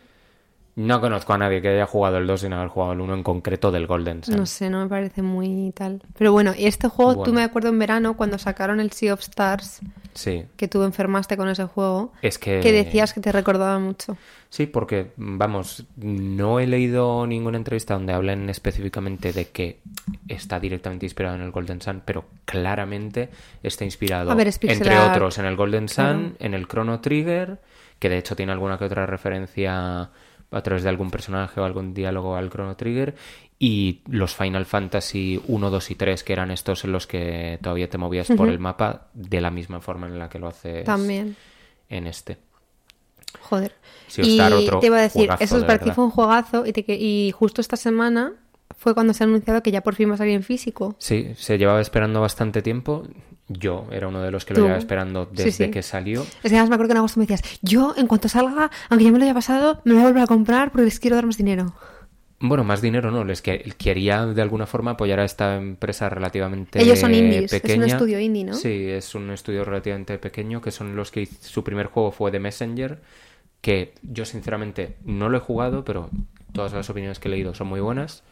No 0.75 0.99
conozco 1.01 1.33
a 1.33 1.37
nadie 1.37 1.61
que 1.61 1.67
haya 1.69 1.85
jugado 1.85 2.17
el 2.17 2.25
2 2.25 2.41
sin 2.41 2.53
haber 2.53 2.67
jugado 2.67 2.93
el 2.93 3.01
1 3.01 3.13
en 3.13 3.23
concreto 3.23 3.71
del 3.71 3.85
Golden 3.85 4.23
Sun. 4.23 4.35
No 4.37 4.45
sé, 4.47 4.71
no 4.71 4.81
me 4.81 4.89
parece 4.89 5.21
muy 5.21 5.71
tal. 5.75 6.01
Pero 6.17 6.31
bueno, 6.31 6.53
y 6.57 6.65
este 6.65 6.87
juego, 6.87 7.21
tú 7.23 7.31
me 7.31 7.43
acuerdo 7.43 7.69
en 7.69 7.77
verano 7.77 8.17
cuando 8.17 8.39
sacaron 8.39 8.79
el 8.79 8.91
Sea 8.91 9.13
of 9.13 9.19
Stars, 9.21 9.81
Sí, 10.15 10.45
que 10.57 10.67
tú 10.67 10.83
enfermaste 10.83 11.37
con 11.37 11.49
ese 11.49 11.65
juego, 11.65 12.13
es 12.21 12.37
que... 12.37 12.59
que 12.59 12.71
decías 12.71 13.13
que 13.13 13.21
te 13.21 13.31
recordaba 13.31 13.79
mucho. 13.79 14.15
Sí, 14.49 14.67
porque, 14.67 15.11
vamos, 15.15 15.85
no 15.97 16.59
he 16.59 16.67
leído 16.67 17.25
ninguna 17.25 17.57
entrevista 17.57 17.95
donde 17.95 18.13
hablen 18.13 18.49
específicamente 18.49 19.33
de 19.33 19.49
que 19.49 19.79
está 20.27 20.59
directamente 20.59 21.05
inspirado 21.07 21.35
en 21.35 21.41
el 21.41 21.51
Golden 21.51 21.81
Sun, 21.81 22.01
pero 22.05 22.25
claramente 22.45 23.29
está 23.63 23.85
inspirado, 23.85 24.31
A 24.31 24.35
ver, 24.35 24.47
es 24.47 24.59
entre 24.61 24.97
otros, 24.99 25.37
en 25.39 25.45
el 25.45 25.55
Golden 25.55 25.89
Sun, 25.89 26.05
Claro. 26.05 26.35
en 26.39 26.53
el 26.53 26.67
Chrono 26.67 26.99
Trigger, 26.99 27.59
que 27.97 28.09
de 28.09 28.17
hecho 28.19 28.35
tiene 28.35 28.51
alguna 28.51 28.77
que 28.77 28.85
otra 28.85 29.05
referencia 29.05 30.11
a 30.53 30.61
través 30.61 30.83
de 30.83 30.89
algún 30.89 31.11
personaje 31.11 31.59
o 31.59 31.65
algún 31.65 31.93
diálogo 31.93 32.35
al 32.35 32.49
Chrono 32.49 32.75
Trigger, 32.75 33.15
y 33.59 34.01
los 34.07 34.35
Final 34.35 34.65
Fantasy 34.65 35.41
1, 35.47 35.69
2 35.69 35.91
y 35.91 35.95
3, 35.95 36.23
que 36.23 36.33
eran 36.33 36.51
estos 36.51 36.83
en 36.83 36.91
los 36.91 37.07
que 37.07 37.59
todavía 37.61 37.89
te 37.89 37.97
movías 37.97 38.27
por 38.27 38.49
el 38.49 38.59
mapa 38.59 39.07
de 39.13 39.39
la 39.39 39.51
misma 39.51 39.79
forma 39.79 40.07
en 40.07 40.19
la 40.19 40.29
que 40.29 40.39
lo 40.39 40.47
haces 40.47 40.83
También. 40.83 41.35
en 41.89 42.07
este. 42.07 42.37
Joder. 43.41 43.73
Of 44.09 44.19
y 44.19 44.39
otro 44.39 44.79
te 44.79 44.87
iba 44.87 44.97
a 44.97 45.01
decir, 45.01 45.29
eso 45.39 45.55
es 45.55 45.61
de 45.61 45.67
para 45.67 45.79
ti 45.79 45.91
fue 45.91 46.03
un 46.03 46.11
juegazo 46.11 46.65
y, 46.65 46.73
te 46.73 46.83
y 46.87 47.31
justo 47.31 47.61
esta 47.61 47.77
semana 47.77 48.33
fue 48.77 48.93
cuando 48.93 49.13
se 49.13 49.23
ha 49.23 49.27
anunciado 49.27 49.63
que 49.63 49.71
ya 49.71 49.81
por 49.81 49.95
fin 49.95 50.09
va 50.09 50.15
a 50.15 50.17
salir 50.17 50.33
en 50.33 50.43
físico. 50.43 50.95
Sí, 50.99 51.31
se 51.35 51.57
llevaba 51.57 51.79
esperando 51.79 52.21
bastante 52.21 52.61
tiempo. 52.61 53.07
Yo 53.53 53.87
era 53.91 54.07
uno 54.07 54.21
de 54.21 54.31
los 54.31 54.45
que 54.45 54.53
lo 54.53 54.61
llevaba 54.61 54.79
esperando 54.79 55.25
desde 55.25 55.51
sí. 55.51 55.71
que 55.71 55.81
salió. 55.81 56.21
Es 56.21 56.51
que 56.51 56.57
además 56.57 56.69
me 56.69 56.75
acuerdo 56.75 56.89
que 56.89 56.93
en 56.93 56.97
agosto 56.97 57.19
me 57.19 57.25
decías, 57.25 57.59
yo 57.61 57.93
en 57.97 58.07
cuanto 58.07 58.29
salga, 58.29 58.71
aunque 58.89 59.05
ya 59.05 59.11
me 59.11 59.19
lo 59.19 59.25
haya 59.25 59.33
pasado, 59.33 59.81
me 59.83 59.91
lo 59.91 59.97
voy 59.97 60.03
a 60.03 60.07
volver 60.07 60.23
a 60.23 60.27
comprar 60.27 60.71
porque 60.71 60.85
les 60.85 60.99
quiero 60.99 61.15
dar 61.15 61.25
más 61.25 61.37
dinero. 61.37 61.73
Bueno, 62.45 62.65
más 62.65 62.81
dinero 62.81 63.09
no, 63.09 63.23
les 63.23 63.41
que 63.41 63.59
quería 63.77 64.25
de 64.25 64.41
alguna 64.41 64.65
forma 64.65 64.91
apoyar 64.91 65.21
a 65.21 65.23
esta 65.23 65.55
empresa 65.55 66.09
relativamente 66.09 66.81
Ellos 66.81 66.99
son 66.99 67.13
indies, 67.13 67.53
es 67.53 67.77
un 67.77 67.83
estudio 67.83 68.19
indie, 68.19 68.43
¿no? 68.43 68.53
Sí, 68.53 68.89
es 68.89 69.15
un 69.15 69.29
estudio 69.31 69.63
relativamente 69.63 70.17
pequeño 70.17 70.61
que 70.61 70.71
son 70.71 70.93
los 70.97 71.09
que 71.09 71.25
su 71.25 71.63
primer 71.63 71.85
juego 71.87 72.11
fue 72.11 72.31
The 72.31 72.41
Messenger, 72.41 73.01
que 73.61 73.93
yo 74.01 74.25
sinceramente 74.25 74.97
no 75.05 75.29
lo 75.29 75.37
he 75.37 75.39
jugado, 75.39 75.85
pero 75.85 76.09
todas 76.51 76.73
las 76.73 76.89
opiniones 76.89 77.19
que 77.19 77.29
he 77.29 77.31
leído 77.31 77.53
son 77.53 77.67
muy 77.67 77.79
buenas. 77.79 78.23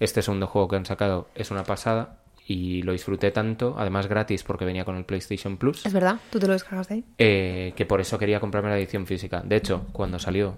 Este 0.00 0.22
segundo 0.22 0.46
juego 0.46 0.68
que 0.68 0.76
han 0.76 0.86
sacado 0.86 1.28
es 1.34 1.50
una 1.50 1.64
pasada 1.64 2.17
y 2.50 2.80
lo 2.82 2.92
disfruté 2.92 3.30
tanto, 3.30 3.74
además 3.78 4.06
gratis 4.08 4.42
porque 4.42 4.64
venía 4.64 4.84
con 4.86 4.96
el 4.96 5.04
PlayStation 5.04 5.58
Plus. 5.58 5.84
Es 5.84 5.92
verdad, 5.92 6.18
tú 6.30 6.38
te 6.38 6.46
lo 6.46 6.54
descargas 6.54 6.88
de 6.88 6.94
ahí. 6.94 7.04
eh, 7.18 7.74
que 7.76 7.84
por 7.84 8.00
eso 8.00 8.18
quería 8.18 8.40
comprarme 8.40 8.70
la 8.70 8.78
edición 8.78 9.06
física. 9.06 9.42
De 9.44 9.56
hecho, 9.56 9.86
cuando 9.92 10.18
salió 10.18 10.56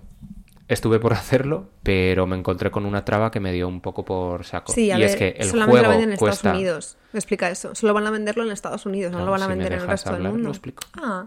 estuve 0.68 1.00
por 1.00 1.12
hacerlo, 1.14 1.68
pero 1.82 2.28
me 2.28 2.36
encontré 2.36 2.70
con 2.70 2.86
una 2.86 3.04
traba 3.04 3.32
que 3.32 3.40
me 3.40 3.52
dio 3.52 3.66
un 3.66 3.80
poco 3.80 4.04
por 4.04 4.44
saco. 4.44 4.72
Sí, 4.72 4.92
a 4.92 4.98
y 4.98 5.00
ver, 5.00 5.10
es 5.10 5.16
que 5.16 5.28
el 5.36 5.48
solamente 5.50 5.82
lo 5.82 5.88
venden 5.88 6.12
en 6.12 6.16
cuesta... 6.16 6.36
Estados 6.36 6.56
Unidos. 6.58 6.96
Explica 7.12 7.50
eso. 7.50 7.74
Solo 7.74 7.92
van 7.92 8.06
a 8.06 8.10
venderlo 8.12 8.44
en 8.44 8.52
Estados 8.52 8.86
Unidos, 8.86 9.10
no, 9.10 9.18
No, 9.18 9.24
lo 9.24 9.30
van 9.32 9.42
a 9.42 9.46
si 9.46 9.48
me 9.48 9.54
vender 9.56 9.72
en 9.72 9.80
el 9.80 9.88
resto 9.88 10.12
del 10.12 10.22
mundo. 10.22 10.44
lo 10.44 10.50
explico. 10.50 10.84
Ah, 11.02 11.26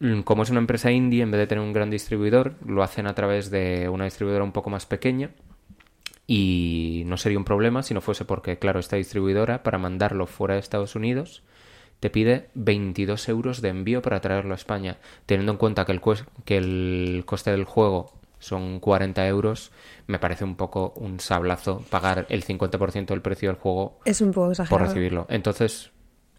Mm, 0.00 0.20
Como 0.20 0.44
es 0.44 0.50
una 0.50 0.60
empresa 0.60 0.90
indie, 0.92 1.22
en 1.22 1.30
vez 1.32 1.40
de 1.40 1.46
tener 1.48 1.64
un 1.64 1.72
gran 1.72 1.90
distribuidor, 1.90 2.54
lo 2.64 2.82
hacen 2.84 3.06
a 3.08 3.14
través 3.14 3.50
de 3.50 3.88
una 3.88 4.04
distribuidora 4.04 4.44
un 4.44 4.52
poco 4.52 4.70
más 4.70 4.86
pequeña. 4.86 5.30
Y 6.30 7.04
no 7.06 7.16
sería 7.16 7.38
un 7.38 7.46
problema 7.46 7.82
si 7.82 7.94
no 7.94 8.02
fuese 8.02 8.26
porque, 8.26 8.58
claro, 8.58 8.78
esta 8.78 8.96
distribuidora, 8.96 9.62
para 9.62 9.78
mandarlo 9.78 10.26
fuera 10.26 10.54
de 10.54 10.60
Estados 10.60 10.94
Unidos, 10.94 11.42
te 12.00 12.10
pide 12.10 12.50
22 12.52 13.30
euros 13.30 13.62
de 13.62 13.70
envío 13.70 14.02
para 14.02 14.20
traerlo 14.20 14.52
a 14.52 14.56
España. 14.56 14.98
Teniendo 15.24 15.52
en 15.52 15.58
cuenta 15.58 15.86
que 15.86 15.92
el, 15.92 16.02
que 16.44 16.58
el 16.58 17.22
coste 17.24 17.50
del 17.50 17.64
juego 17.64 18.12
son 18.40 18.78
40 18.78 19.26
euros, 19.26 19.72
me 20.06 20.18
parece 20.18 20.44
un 20.44 20.56
poco 20.56 20.92
un 20.96 21.18
sablazo 21.18 21.82
pagar 21.88 22.26
el 22.28 22.44
50% 22.44 23.06
del 23.06 23.22
precio 23.22 23.48
del 23.48 23.58
juego 23.58 23.98
es 24.04 24.20
un 24.20 24.28
poco 24.28 24.48
por 24.48 24.52
exagerado. 24.52 24.86
recibirlo. 24.86 25.26
Entonces, 25.30 25.92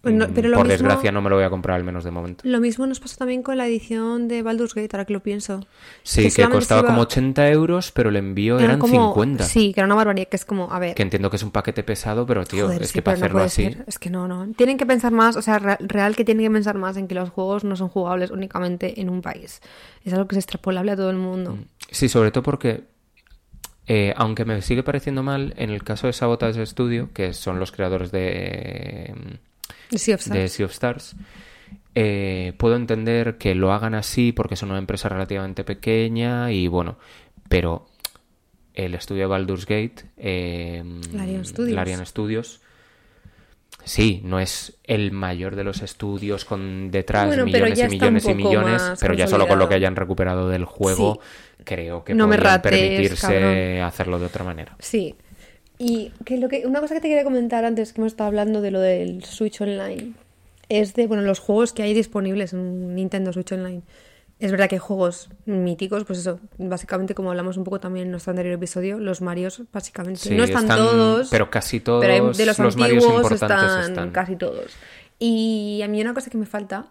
no- 0.03 0.27
mm, 0.27 0.31
pero 0.33 0.49
por 0.51 0.59
mismo- 0.59 0.63
desgracia, 0.65 1.11
no 1.11 1.21
me 1.21 1.29
lo 1.29 1.35
voy 1.35 1.43
a 1.45 1.49
comprar 1.49 1.75
al 1.77 1.83
menos 1.83 2.03
de 2.05 2.11
momento. 2.11 2.43
Lo 2.47 2.59
mismo 2.61 2.87
nos 2.87 2.99
pasó 3.01 3.17
también 3.17 3.43
con 3.43 3.57
la 3.57 3.67
edición 3.67 4.27
de 4.29 4.41
Baldur's 4.43 4.73
Gate, 4.73 4.89
ahora 4.93 5.05
que 5.05 5.11
lo 5.13 5.19
pienso. 5.21 5.65
Sí, 6.03 6.31
que, 6.31 6.47
costaba 6.49 6.81
iba- 6.81 6.89
como 6.89 7.01
80 7.01 7.49
euros, 7.49 7.91
pero 7.91 8.09
el 8.09 8.15
envío 8.15 8.55
Era 8.57 8.65
eran 8.65 8.79
como- 8.79 9.09
50. 9.13 9.43
Sí, 9.43 9.73
que 9.73 9.81
era 9.81 9.85
una 9.85 9.95
barbaridad, 9.95 10.27
que 10.29 10.37
es 10.37 10.45
como, 10.45 10.71
a 10.71 10.79
ver... 10.79 10.95
Que 10.95 11.03
entiendo 11.03 11.29
que 11.29 11.35
es 11.35 11.43
un 11.43 11.51
paquete 11.51 11.83
pesado, 11.83 12.25
pero 12.25 12.45
tío, 12.45 12.67
Joder, 12.67 12.81
es 12.81 12.87
sí, 12.89 12.93
que 12.93 13.01
para 13.01 13.17
no 13.17 13.25
hacerlo 13.25 13.41
así. 13.43 13.63
ser. 13.63 13.83
Es 13.87 13.99
que 13.99 14.09
no, 14.09 14.27
no. 14.27 14.47
Tienen 14.53 14.77
que 14.77 14.85
pensar 14.85 15.11
más, 15.11 15.35
o 15.35 15.41
sea, 15.41 15.59
re- 15.59 15.77
real 15.81 16.15
que 16.15 16.23
tienen 16.23 16.45
que 16.45 16.51
pensar 16.51 16.77
más 16.77 16.95
en 16.97 17.07
que 17.07 17.15
los 17.15 17.29
juegos 17.29 17.63
no 17.65 17.75
son 17.75 17.89
jugables 17.89 18.31
únicamente 18.31 19.01
en 19.01 19.09
un 19.09 19.21
país. 19.21 19.61
Es 20.05 20.13
algo 20.13 20.27
que 20.27 20.35
es 20.35 20.39
extrapolable 20.39 20.91
a 20.91 20.95
todo 20.95 21.09
el 21.09 21.17
mundo. 21.17 21.57
Sí, 21.91 22.07
sobre 22.07 22.31
todo 22.31 22.43
porque, 22.43 22.85
eh, 23.85 24.13
aunque 24.15 24.45
me 24.45 24.61
sigue 24.61 24.83
pareciendo 24.83 25.23
mal, 25.23 25.53
en 25.57 25.71
el 25.71 25.83
caso 25.83 26.07
de 26.07 26.13
Sabotage 26.13 26.65
Studio, 26.65 27.09
que 27.13 27.33
son 27.33 27.59
los 27.59 27.71
creadores 27.71 28.11
de, 28.11 29.13
Of 30.15 30.25
de. 30.25 30.47
Sea 30.47 30.65
of 30.65 30.71
Stars, 30.71 31.15
eh, 31.95 32.53
puedo 32.57 32.75
entender 32.75 33.37
que 33.37 33.55
lo 33.55 33.73
hagan 33.73 33.95
así 33.95 34.31
porque 34.31 34.55
son 34.55 34.69
una 34.69 34.79
empresa 34.79 35.09
relativamente 35.09 35.63
pequeña 35.63 36.51
y 36.51 36.67
bueno, 36.67 36.97
pero 37.49 37.87
el 38.73 38.93
estudio 38.93 39.23
de 39.23 39.27
Baldur's 39.27 39.65
Gate, 39.65 40.05
eh, 40.17 40.83
Larian 41.13 41.43
Studios. 41.45 41.75
Larian 41.75 42.05
Studios, 42.05 42.61
sí, 43.83 44.21
no 44.23 44.39
es 44.39 44.77
el 44.83 45.11
mayor 45.11 45.55
de 45.55 45.63
los 45.63 45.81
estudios 45.81 46.45
con 46.45 46.91
detrás 46.91 47.27
Bueno, 47.27 47.45
millones 47.45 47.79
y 47.79 47.87
millones 47.87 48.25
y 48.25 48.33
millones, 48.35 48.83
pero 49.01 49.13
ya 49.15 49.27
solo 49.27 49.47
con 49.47 49.59
lo 49.59 49.67
que 49.67 49.75
hayan 49.75 49.95
recuperado 49.95 50.47
del 50.49 50.65
juego, 50.65 51.19
creo 51.63 52.03
que 52.03 52.13
No 52.13 52.27
me 52.27 52.37
rates, 52.37 52.71
permitirse 52.71 53.27
cabrón. 53.27 53.81
hacerlo 53.81 54.19
de 54.19 54.25
otra 54.27 54.43
manera. 54.45 54.75
Sí. 54.79 55.15
Y 55.81 56.11
que 56.25 56.37
lo 56.37 56.49
que, 56.49 56.67
una 56.67 56.81
cosa 56.81 56.93
que 56.93 56.99
te 57.01 57.07
quería 57.07 57.23
comentar 57.23 57.63
antes 57.63 57.93
que 57.93 58.01
hemos 58.01 58.11
estado 58.11 58.27
hablando 58.27 58.59
de 58.61 58.69
lo 58.69 58.81
del 58.81 59.23
Switch 59.23 59.59
Online 59.61 60.11
es 60.67 60.93
de 60.93 61.07
bueno 61.07 61.23
los 61.23 61.39
juegos 61.39 61.71
que 61.73 61.81
hay 61.83 61.93
disponibles 61.93 62.51
en 62.53 62.93
Nintendo 62.95 63.31
Switch 63.33 63.51
Online. 63.53 63.81
Es 64.39 64.51
verdad 64.51 64.69
que 64.69 64.75
hay 64.75 64.79
juegos 64.79 65.29
míticos, 65.45 66.03
pues 66.05 66.19
eso, 66.19 66.39
básicamente 66.57 67.15
como 67.15 67.29
hablamos 67.31 67.57
un 67.57 67.63
poco 67.63 67.79
también 67.79 68.05
en 68.07 68.11
nuestro 68.11 68.31
anterior 68.31 68.53
episodio, 68.55 68.99
los 68.99 69.21
Marios, 69.21 69.63
básicamente. 69.73 70.19
Sí, 70.19 70.35
no 70.35 70.43
están, 70.43 70.67
todos, 70.67 71.29
Pero 71.29 71.49
casi 71.49 71.79
todos 71.79 72.01
pero 72.01 72.13
hay- 72.13 72.37
de 72.37 72.45
los, 72.45 72.59
los 72.59 72.75
Marios 72.77 73.03
antiguos 73.03 73.23
importantes 73.31 73.69
están, 73.69 73.89
están. 73.91 74.11
casi 74.11 74.35
todos. 74.35 74.71
Y 75.17 75.81
a 75.83 75.87
mí 75.87 75.99
una 76.01 76.13
cosa 76.13 76.29
que 76.29 76.37
me 76.37 76.45
falta 76.45 76.87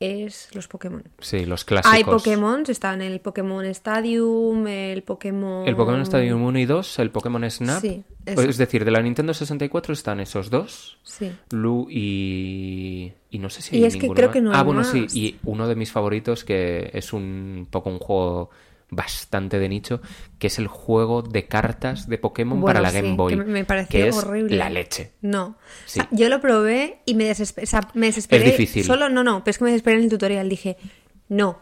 es 0.00 0.54
los 0.54 0.68
Pokémon. 0.68 1.02
Sí, 1.18 1.44
los 1.44 1.64
clásicos. 1.64 1.92
Hay 1.92 2.04
Pokémon, 2.04 2.62
están 2.68 3.02
el 3.02 3.20
Pokémon 3.20 3.64
Stadium, 3.66 4.66
el 4.66 5.02
Pokémon... 5.02 5.66
El 5.66 5.74
Pokémon 5.74 6.02
Stadium 6.02 6.42
1 6.42 6.58
y 6.60 6.66
2, 6.66 6.98
el 7.00 7.10
Pokémon 7.10 7.50
Snap. 7.50 7.80
Sí, 7.80 8.04
eso. 8.24 8.42
es 8.42 8.56
decir, 8.58 8.84
de 8.84 8.90
la 8.92 9.02
Nintendo 9.02 9.34
64 9.34 9.92
están 9.92 10.20
esos 10.20 10.50
dos. 10.50 10.98
Sí. 11.02 11.32
Lu 11.50 11.88
y. 11.90 13.12
Y 13.30 13.38
no 13.38 13.50
sé 13.50 13.60
si 13.62 13.76
Y 13.76 13.80
hay 13.80 13.88
es 13.88 13.96
que 13.96 14.08
creo 14.08 14.28
más. 14.28 14.34
que 14.34 14.40
no 14.40 14.52
Ah, 14.52 14.60
hay 14.60 14.64
bueno, 14.64 14.84
sí. 14.84 15.06
Y 15.12 15.36
uno 15.44 15.66
de 15.66 15.74
mis 15.74 15.90
favoritos, 15.92 16.44
que 16.44 16.90
es 16.94 17.12
un 17.12 17.66
poco 17.70 17.90
un 17.90 17.98
juego 17.98 18.50
bastante 18.90 19.58
de 19.58 19.68
nicho, 19.68 20.00
que 20.38 20.46
es 20.46 20.58
el 20.58 20.66
juego 20.66 21.22
de 21.22 21.46
cartas 21.46 22.08
de 22.08 22.18
Pokémon 22.18 22.60
Bueno, 22.60 22.66
para 22.74 22.80
la 22.80 22.90
sí, 22.90 22.96
Game 22.96 23.16
Boy. 23.16 23.36
que 23.36 23.44
me- 23.44 23.64
pareció 23.64 23.88
que 24.00 24.08
es 24.08 24.16
horrible. 24.16 24.56
La 24.56 24.70
leche. 24.70 25.12
No. 25.20 25.56
Sí. 25.86 26.00
O 26.00 26.02
sea, 26.04 26.08
yo 26.12 26.28
lo 26.28 26.40
probé 26.40 27.00
y 27.04 27.14
me. 27.14 27.30
O 27.30 27.34
sea, 27.34 27.88
me 27.94 28.06
desesperé. 28.06 28.46
Es 28.46 28.58
difícil. 28.58 28.84
Solo, 28.84 29.08
no, 29.08 29.22
no, 29.22 29.44
pero 29.44 29.50
es 29.50 29.58
que 29.58 29.64
me 29.64 29.70
desesperé 29.70 29.98
en 29.98 30.04
el 30.04 30.10
tutorial. 30.10 30.48
Dije, 30.48 30.76
no. 31.28 31.58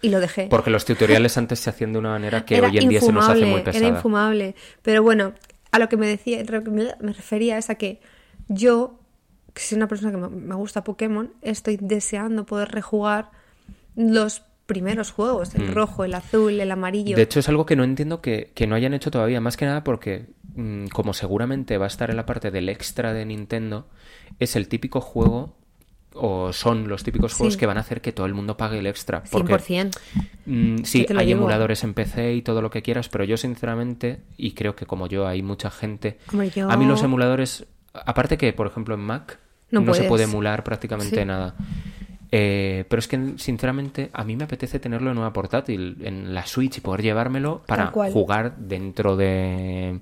Y 0.00 0.08
lo 0.08 0.18
dejé. 0.18 0.48
Porque 0.48 0.70
los 0.70 0.84
tutoriales 0.84 1.36
antes 1.38 1.60
se 1.60 1.70
hacían 1.70 1.92
de 1.92 1.98
una 2.00 2.10
manera 2.10 2.44
que 2.44 2.56
Era 2.56 2.68
hoy 2.68 2.78
en 2.78 2.88
día 2.88 3.00
se 3.00 3.12
nos 3.12 3.28
hace 3.28 3.44
muy 3.46 3.60
pesada. 3.62 3.86
Era 3.86 3.96
infumable. 3.96 4.56
Pero 4.82 5.02
bueno, 5.02 5.32
a 5.70 5.78
lo 5.78 5.88
que 5.88 5.96
me 5.96 6.06
decía, 6.08 6.42
me, 6.70 7.12
refería 7.12 7.56
es 7.56 7.70
a 7.70 7.76
que 7.76 8.00
yo, 8.48 8.98
que 9.54 9.62
soy 9.62 9.76
una 9.76 9.86
persona 9.86 10.10
que 10.10 10.16
me 10.16 10.54
gusta 10.56 10.82
Pokémon, 10.82 11.32
estoy 11.42 11.78
deseando 11.80 12.46
poder 12.46 12.70
rejugar 12.72 13.30
los 13.94 14.42
primeros 14.72 15.10
juegos, 15.12 15.54
el 15.54 15.72
rojo, 15.74 16.04
el 16.04 16.14
azul, 16.14 16.58
el 16.60 16.70
amarillo. 16.70 17.14
Mm. 17.14 17.16
De 17.16 17.22
hecho, 17.22 17.40
es 17.40 17.48
algo 17.48 17.66
que 17.66 17.76
no 17.76 17.84
entiendo 17.84 18.20
que, 18.20 18.50
que 18.54 18.66
no 18.66 18.74
hayan 18.74 18.94
hecho 18.94 19.10
todavía. 19.10 19.40
Más 19.40 19.56
que 19.56 19.64
nada 19.66 19.84
porque, 19.84 20.26
mm, 20.54 20.86
como 20.88 21.12
seguramente 21.12 21.78
va 21.78 21.84
a 21.84 21.88
estar 21.88 22.10
en 22.10 22.16
la 22.16 22.26
parte 22.26 22.50
del 22.50 22.68
extra 22.68 23.12
de 23.12 23.24
Nintendo, 23.26 23.86
es 24.38 24.56
el 24.56 24.68
típico 24.68 25.00
juego, 25.00 25.56
o 26.14 26.52
son 26.52 26.88
los 26.88 27.04
típicos 27.04 27.32
juegos 27.34 27.54
Sí. 27.54 27.60
que 27.60 27.64
van 27.66 27.78
a 27.78 27.80
hacer 27.80 28.02
que 28.02 28.12
todo 28.12 28.26
el 28.26 28.34
mundo 28.34 28.56
pague 28.58 28.78
el 28.78 28.86
extra. 28.86 29.22
Porque, 29.30 29.54
100%. 29.58 29.98
mm, 30.46 30.84
sí, 30.84 31.06
hay 31.16 31.26
digo. 31.26 31.38
emuladores 31.38 31.82
en 31.84 31.94
PC 31.94 32.34
y 32.34 32.42
todo 32.42 32.60
lo 32.60 32.70
que 32.70 32.82
quieras, 32.82 33.08
pero 33.08 33.24
yo 33.24 33.36
sinceramente, 33.38 34.20
y 34.36 34.52
creo 34.52 34.76
que 34.76 34.84
como 34.86 35.06
yo 35.06 35.26
hay 35.26 35.42
mucha 35.42 35.70
gente, 35.70 36.18
Hombre, 36.30 36.50
yo- 36.50 36.70
a 36.70 36.76
mí 36.76 36.84
los 36.86 37.02
emuladores, 37.02 37.64
aparte 37.94 38.36
que, 38.36 38.52
por 38.52 38.66
ejemplo, 38.66 38.94
en 38.94 39.00
Mac 39.00 39.38
No 39.70 39.94
se 39.94 40.02
puede 40.04 40.24
emular 40.24 40.64
prácticamente 40.64 41.20
Sí. 41.20 41.24
nada. 41.24 41.54
Eh, 42.34 42.86
pero 42.88 42.98
es 42.98 43.08
que, 43.08 43.34
sinceramente, 43.36 44.08
a 44.14 44.24
mí 44.24 44.36
me 44.36 44.44
apetece 44.44 44.78
tenerlo 44.80 45.10
en 45.10 45.18
una 45.18 45.34
portátil, 45.34 45.98
en 46.00 46.34
la 46.34 46.46
Switch, 46.46 46.78
y 46.78 46.80
poder 46.80 47.02
llevármelo 47.02 47.62
para 47.66 47.88
jugar 47.88 48.56
dentro 48.56 49.16
de 49.16 50.00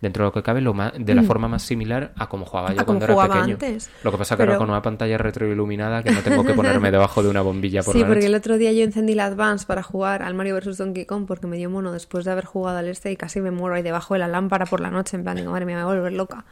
dentro 0.00 0.24
de 0.24 0.28
lo 0.28 0.32
que 0.32 0.42
cabe 0.42 0.60
lo 0.60 0.72
ma- 0.74 0.92
de 0.96 1.14
la 1.14 1.22
forma 1.22 1.46
más 1.48 1.62
similar 1.62 2.12
a 2.16 2.28
como 2.28 2.46
jugaba 2.46 2.70
yo 2.70 2.76
Mm. 2.76 2.80
A 2.80 2.84
cuando 2.84 3.04
era 3.04 3.14
pequeño. 3.16 3.54
antes. 3.54 3.90
Lo 4.02 4.10
que 4.12 4.18
pasa 4.18 4.36
que 4.36 4.42
ahora 4.44 4.56
con 4.58 4.70
una 4.70 4.80
pantalla 4.82 5.18
retroiluminada 5.18 6.02
que 6.02 6.10
no 6.10 6.20
tengo 6.20 6.44
que 6.44 6.54
ponerme 6.54 6.90
debajo 6.90 7.22
de 7.22 7.28
una 7.28 7.42
bombilla 7.42 7.82
por 7.82 7.92
Sí, 7.94 8.00
la 8.00 8.06
porque 8.06 8.20
noche. 8.20 8.26
el 8.28 8.34
otro 8.34 8.56
día 8.58 8.72
yo 8.72 8.82
encendí 8.84 9.14
la 9.14 9.26
Advance 9.26 9.66
para 9.66 9.82
jugar 9.82 10.22
al 10.22 10.34
Mario 10.34 10.56
vs. 10.56 10.78
Donkey 10.78 11.04
Kong 11.04 11.26
porque 11.26 11.46
me 11.46 11.56
dio 11.56 11.68
mono 11.70 11.92
después 11.92 12.24
de 12.24 12.30
haber 12.32 12.44
jugado 12.46 12.78
al 12.78 12.88
este 12.88 13.12
y 13.12 13.16
casi 13.16 13.40
me 13.40 13.50
muero 13.50 13.74
ahí 13.76 13.82
debajo 13.82 14.14
de 14.14 14.20
la 14.20 14.28
lámpara 14.28 14.66
por 14.66 14.80
la 14.80 14.90
noche. 14.90 15.16
En 15.16 15.22
plan, 15.22 15.36
digo, 15.36 15.50
madre 15.50 15.66
mía, 15.66 15.76
me 15.76 15.84
voy 15.84 15.92
a 15.92 15.96
volver 15.96 16.12
loca. 16.12 16.44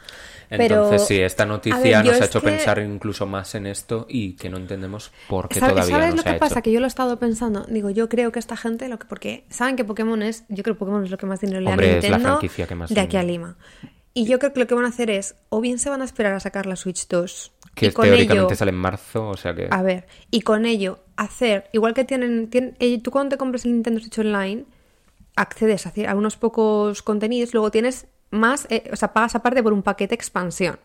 Entonces, 0.51 1.07
sí, 1.07 1.21
esta 1.21 1.45
noticia 1.45 1.79
ver, 2.03 2.07
nos 2.07 2.21
ha 2.21 2.25
hecho 2.25 2.41
que- 2.41 2.47
pensar 2.49 2.79
incluso 2.79 3.27
más 3.27 3.55
en 3.55 3.67
esto 3.67 4.07
y 4.09 4.33
que 4.35 4.49
no 4.49 4.57
entendemos 4.57 5.13
por 5.29 5.49
qué 5.49 5.61
¿Sabes, 5.61 5.75
todavía 5.75 5.95
¿sabes 5.97 6.11
no 6.11 6.17
lo 6.17 6.23
se 6.23 6.29
ha 6.29 6.33
que 6.33 6.37
hecho. 6.37 6.41
pasa? 6.49 6.63
Que 6.63 6.73
yo 6.73 6.81
lo 6.81 6.87
he 6.87 6.89
estado 6.89 7.19
pensando. 7.19 7.65
Digo, 7.69 7.91
yo 7.91 8.09
creo 8.09 8.33
que 8.33 8.39
esta 8.39 8.57
gente, 8.57 8.89
lo 8.89 8.99
que, 8.99 9.07
porque 9.07 9.45
saben 9.51 9.77
que 9.77 9.85
Pokémon 9.85 10.23
es, 10.23 10.45
yo 10.49 10.63
creo 10.63 10.75
que 10.75 10.79
Pokémon 10.81 11.05
es 11.05 11.11
lo 11.11 11.19
que 11.19 11.27
más 11.27 11.41
dinero 11.41 11.61
le 11.61 11.67
da 11.71 11.75
es 11.75 11.79
la 11.81 11.87
Nintendo 11.93 12.19
franquicia 12.29 12.67
que 12.67 12.75
más 12.75 12.89
de 12.95 13.01
aquí 13.01 13.17
a 13.17 13.23
Y 14.15 14.27
yo 14.27 14.39
creo 14.39 14.53
que 14.53 14.61
lo 14.61 14.67
que 14.67 14.75
van 14.75 14.85
a 14.85 14.89
hacer 14.89 15.11
es, 15.11 15.37
o 15.49 15.61
bien 15.61 15.79
se 15.79 15.91
van 15.91 16.03
a 16.03 16.05
esperar 16.05 16.33
a 16.33 16.41
sacar 16.41 16.67
la 16.67 16.77
Switch 16.77 17.07
2 17.07 17.53
Que 17.75 17.87
y 17.87 17.93
con 17.93 18.05
teóricamente 18.05 18.53
ello, 18.53 18.57
sale 18.57 18.71
en 18.71 18.79
marzo, 18.79 19.29
o 19.29 19.37
sea 19.37 19.55
que... 19.55 19.69
a 19.71 19.83
ver, 19.83 20.09
y 20.31 20.41
con 20.41 20.67
ello 20.67 20.99
hacer, 21.17 21.69
igual 21.73 21.95
que 21.95 22.05
tienen, 22.05 22.49
tienen 22.51 22.75
eh, 22.81 23.01
tú 23.01 23.11
cuando 23.11 23.31
te 23.31 23.39
compres 23.39 23.65
el 23.65 23.73
Nintendo 23.73 24.01
Switch 24.01 24.19
Online, 24.19 24.65
accedes 25.37 25.87
a, 25.87 25.93
a 26.11 26.15
unos 26.17 26.37
pocos 26.37 27.03
contenidos, 27.03 27.55
luego 27.55 27.71
tienes 27.71 28.07
más, 28.31 28.67
eh, 28.71 28.91
o 28.93 28.97
sea, 28.97 29.13
pagas 29.13 29.35
aparte 29.35 29.63
por 29.63 29.73
un 29.73 29.83
paquete 29.83 30.15
expansión. 30.15 30.79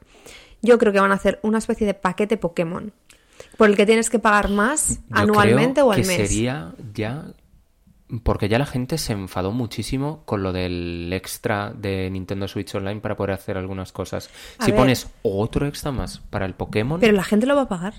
Yo 0.62 0.78
creo 0.78 0.94
que 0.94 1.00
van 1.00 1.12
a 1.12 1.16
hacer 1.16 1.40
una 1.42 1.58
especie 1.58 1.88
de 1.88 1.94
paquete 1.94 2.38
Pokémon, 2.38 2.94
por 3.58 3.70
el 3.70 3.76
que 3.76 3.86
tienes 3.86 4.10
que 4.10 4.20
pagar 4.20 4.50
más 4.50 5.00
Yo 5.00 5.04
anualmente 5.12 5.82
creo 5.82 5.88
o 5.88 5.92
al 5.92 6.02
que 6.02 6.08
mes. 6.08 6.30
sería 6.30 6.74
ya... 6.94 7.26
Porque 8.22 8.48
ya 8.50 8.60
la 8.60 8.66
gente 8.66 8.98
se 8.98 9.14
enfadó 9.14 9.52
muchísimo 9.52 10.22
con 10.26 10.44
lo 10.44 10.54
del 10.54 11.12
extra 11.14 11.74
de 11.76 12.10
Nintendo 12.12 12.48
Switch 12.48 12.74
Online 12.76 13.00
para 13.02 13.16
poder 13.18 13.32
hacer 13.34 13.58
algunas 13.58 13.92
cosas. 13.92 14.30
A 14.60 14.66
si 14.66 14.72
ver. 14.72 14.80
pones 14.80 15.08
otro 15.24 15.66
extra 15.66 15.92
más 15.92 16.20
para 16.30 16.46
el 16.46 16.54
Pokémon, 16.54 17.00
Pero 17.00 17.14
la 17.14 17.24
gente 17.24 17.46
lo 17.48 17.56
va 17.56 17.64
a 17.64 17.68
pagar. 17.70 17.94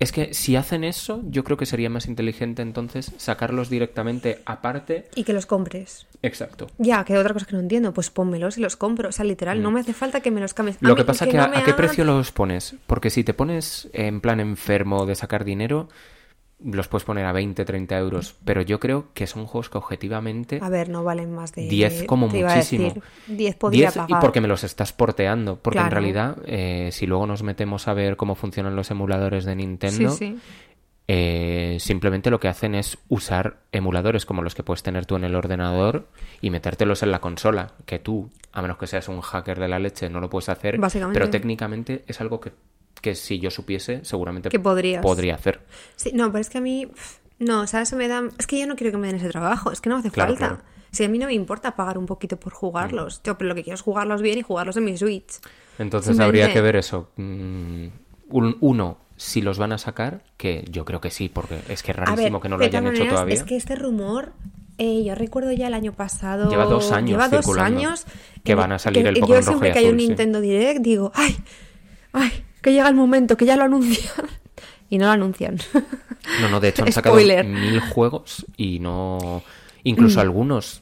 es 0.00 0.12
que 0.12 0.32
si 0.34 0.54
hacen 0.54 0.84
eso, 0.84 1.22
yo 1.24 1.42
creo 1.44 1.56
que 1.56 1.66
sería 1.66 1.88
más 1.90 2.06
inteligente 2.06 2.62
entonces 2.62 3.12
sacarlos 3.16 3.68
directamente 3.70 4.42
aparte. 4.44 5.08
Y 5.14 5.24
que 5.24 5.32
los 5.32 5.46
compres. 5.46 6.06
Exacto. 6.22 6.66
Ya, 6.78 7.04
que 7.04 7.16
otra 7.16 7.32
cosa 7.32 7.46
que 7.46 7.54
no 7.54 7.60
entiendo, 7.60 7.92
pues 7.94 8.10
pónmelos 8.10 8.58
y 8.58 8.60
los 8.60 8.76
compro. 8.76 9.08
O 9.08 9.12
sea, 9.12 9.24
literal, 9.24 9.62
no 9.62 9.70
me 9.70 9.80
hace 9.80 9.94
falta 9.94 10.20
que 10.20 10.30
me 10.30 10.40
los 10.40 10.52
cambies. 10.54 10.76
A 10.76 10.80
Mm. 10.82 10.86
Lo 10.88 10.94
mí 10.94 10.98
que 11.00 11.04
pasa 11.04 11.24
que 11.24 11.30
que, 11.32 11.36
no 11.38 11.44
a, 11.44 11.64
qué 11.64 11.72
precio 11.74 12.04
los 12.04 12.32
pones, 12.32 12.74
porque 12.86 13.08
si 13.10 13.24
te 13.24 13.34
pones 13.34 13.88
en 13.92 14.20
plan 14.20 14.40
enfermo 14.40 15.06
de 15.06 15.14
sacar 15.14 15.44
dinero, 15.44 15.88
los 16.64 16.88
puedes 16.88 17.04
poner 17.04 17.24
a 17.24 17.32
20, 17.32 17.64
30 17.64 17.96
euros, 17.98 18.34
pero 18.44 18.62
yo 18.62 18.80
creo 18.80 19.06
que 19.14 19.26
son 19.28 19.46
juegos 19.46 19.70
que 19.70 19.78
objetivamente 19.78 20.58
A 20.60 20.68
ver, 20.68 20.88
no 20.88 21.04
valen 21.04 21.32
más 21.32 21.52
de 21.54 21.68
10 21.68 22.04
como 22.04 22.28
te 22.28 22.38
iba 22.38 22.52
a 22.52 22.56
muchísimo. 22.56 22.84
decir, 22.84 23.02
10 23.28 23.56
podría 23.56 23.80
10 23.90 23.94
y 23.94 23.98
pagar. 23.98 24.20
porque 24.20 24.40
me 24.40 24.48
los 24.48 24.64
estás 24.64 24.92
porteando, 24.92 25.56
porque 25.60 25.78
en 25.78 25.90
realidad 25.90 26.36
eh, 26.46 26.88
si 26.92 27.06
luego 27.06 27.26
nos 27.26 27.42
metemos 27.44 27.86
a 27.86 27.94
ver 27.94 28.16
cómo 28.16 28.34
funcionan 28.34 28.74
los 28.74 28.90
emuladores 28.90 29.44
de 29.44 29.54
Nintendo, 29.54 30.10
Sí, 30.10 30.16
sí. 30.34 30.38
eh, 31.06 31.76
simplemente 31.80 32.28
lo 32.30 32.40
que 32.40 32.48
hacen 32.48 32.74
es 32.74 32.98
usar 33.08 33.58
emuladores 33.72 34.26
como 34.26 34.42
los 34.42 34.54
que 34.54 34.62
puedes 34.62 34.82
tener 34.82 35.06
tú 35.06 35.16
en 35.16 35.24
el 35.24 35.34
ordenador 35.36 36.08
y 36.40 36.50
metértelos 36.50 37.02
en 37.02 37.10
la 37.12 37.20
consola, 37.20 37.72
que 37.86 37.98
tú, 37.98 38.30
a 38.52 38.60
menos 38.62 38.78
que 38.78 38.86
seas 38.86 39.08
un 39.08 39.20
hacker 39.20 39.58
de 39.58 39.68
la 39.68 39.78
leche, 39.78 40.10
no 40.10 40.20
lo 40.20 40.28
puedes 40.28 40.48
hacer, 40.48 40.76
Básicamente. 40.78 41.18
pero 41.18 41.30
técnicamente 41.30 42.04
es 42.08 42.20
algo 42.20 42.40
que, 42.40 42.52
que 43.00 43.14
si 43.14 43.38
yo 43.38 43.50
supiese, 43.50 44.00
seguramente 44.04 44.48
Que 44.48 44.58
podrías. 44.60 45.02
podría 45.02 45.34
hacer. 45.34 45.60
Sí, 45.96 46.12
no, 46.14 46.26
pero 46.32 46.40
es 46.40 46.50
que 46.50 46.58
a 46.58 46.60
mí. 46.60 46.88
No, 47.38 47.62
eso 47.64 47.96
me 47.96 48.08
da. 48.08 48.22
Es 48.38 48.46
que 48.46 48.58
yo 48.58 48.66
no 48.66 48.74
quiero 48.76 48.90
que 48.90 48.98
me 48.98 49.06
den 49.06 49.16
ese 49.16 49.28
trabajo, 49.28 49.70
es 49.70 49.80
que 49.80 49.88
no 49.88 49.96
me 49.96 50.00
hace 50.00 50.10
Claro, 50.10 50.32
falta. 50.34 50.48
claro. 50.56 50.62
Si 50.90 51.04
a 51.04 51.08
mí 51.08 51.18
no 51.18 51.26
me 51.26 51.34
importa 51.34 51.76
pagar 51.76 51.98
un 51.98 52.06
poquito 52.06 52.38
por 52.40 52.52
jugarlos. 52.52 53.20
Yo, 53.22 53.36
pero 53.38 53.48
lo 53.48 53.54
que 53.54 53.62
quiero 53.62 53.74
es 53.74 53.82
jugarlos 53.82 54.22
bien 54.22 54.38
y 54.38 54.42
jugarlos 54.42 54.76
en 54.78 54.84
mi 54.86 54.96
Switch. 54.96 55.34
Entonces 55.78 56.18
habría 56.18 56.52
que 56.52 56.60
ver 56.60 56.76
eso. 56.76 57.10
Mm, 57.16 57.86
un- 58.30 58.56
uno, 58.60 58.98
si 59.16 59.42
los 59.42 59.58
van 59.58 59.72
a 59.72 59.78
sacar, 59.78 60.22
que 60.36 60.64
yo 60.70 60.84
creo 60.84 61.00
que 61.00 61.10
sí, 61.10 61.28
porque 61.28 61.60
es 61.68 61.82
que 61.82 61.92
es 61.92 61.96
ver, 61.98 62.06
rarísimo 62.08 62.40
que 62.40 62.48
no 62.48 62.56
lo 62.56 62.64
hayan 62.64 62.84
hecho 62.84 62.92
maneras, 62.92 63.12
todavía. 63.12 63.34
Es 63.34 63.42
que 63.44 63.56
este 63.56 63.76
rumor, 63.76 64.32
eh, 64.78 65.04
yo 65.04 65.14
recuerdo 65.14 65.52
ya 65.52 65.66
el 65.68 65.74
año 65.74 65.92
pasado. 65.92 66.48
Lleva 66.50 66.64
dos 66.64 66.90
años 66.90 67.10
Lleva 67.10 67.28
dos 67.28 67.58
años. 67.58 68.04
que 68.42 68.54
van 68.54 68.72
a 68.72 68.78
salir 68.78 69.06
el 69.06 69.14
Yo 69.14 69.20
Pokémon 69.20 69.42
siempre 69.42 69.68
rojo 69.68 69.78
y 69.78 69.80
que 69.82 69.86
hay 69.86 69.92
un 69.92 70.00
sí. 70.00 70.06
Nintendo 70.08 70.40
Direct 70.40 70.80
digo, 70.80 71.12
¡ay! 71.14 71.36
¡ay! 72.12 72.44
Que 72.62 72.72
llega 72.72 72.88
el 72.88 72.94
momento, 72.94 73.36
que 73.36 73.44
ya 73.46 73.56
lo 73.56 73.64
anuncian. 73.64 74.26
Y 74.90 74.96
no 74.96 75.04
lo 75.04 75.12
anuncian. 75.12 75.58
No, 76.40 76.48
no, 76.48 76.60
de 76.60 76.68
hecho 76.68 76.82
han 76.82 76.92
sacado 76.92 77.16
mil 77.16 77.78
juegos 77.78 78.46
y 78.56 78.78
no. 78.78 79.18
Mm. 79.44 79.78
Incluso 79.84 80.18
algunos 80.22 80.80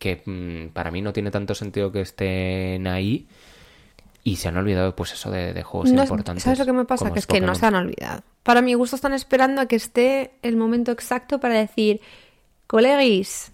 que 0.00 0.22
mm, 0.26 0.72
para 0.72 0.90
mí 0.90 1.02
no 1.02 1.12
tiene 1.12 1.30
tanto 1.30 1.54
sentido 1.54 1.92
que 1.92 2.00
estén 2.00 2.88
ahí 2.88 3.28
y 4.24 4.36
se 4.36 4.48
han 4.48 4.56
olvidado, 4.56 4.96
pues 4.96 5.12
eso, 5.12 5.30
de, 5.30 5.52
de 5.52 5.62
juegos 5.62 5.92
No, 5.92 6.02
importantes. 6.02 6.42
¿Sabes 6.42 6.58
lo 6.58 6.66
que 6.66 6.72
me 6.72 6.84
pasa? 6.84 7.12
Que 7.12 7.20
es 7.20 7.28
que 7.28 7.40
no 7.40 7.54
se 7.54 7.64
han 7.66 7.76
olvidado. 7.76 8.22
Para 8.42 8.60
mi 8.60 8.74
gusto 8.74 8.96
están 8.96 9.12
esperando 9.12 9.60
a 9.60 9.66
que 9.66 9.76
esté 9.76 10.32
el 10.42 10.56
momento 10.56 10.90
exacto 10.90 11.38
para 11.38 11.54
decir, 11.54 12.00
coleguis, 12.66 13.52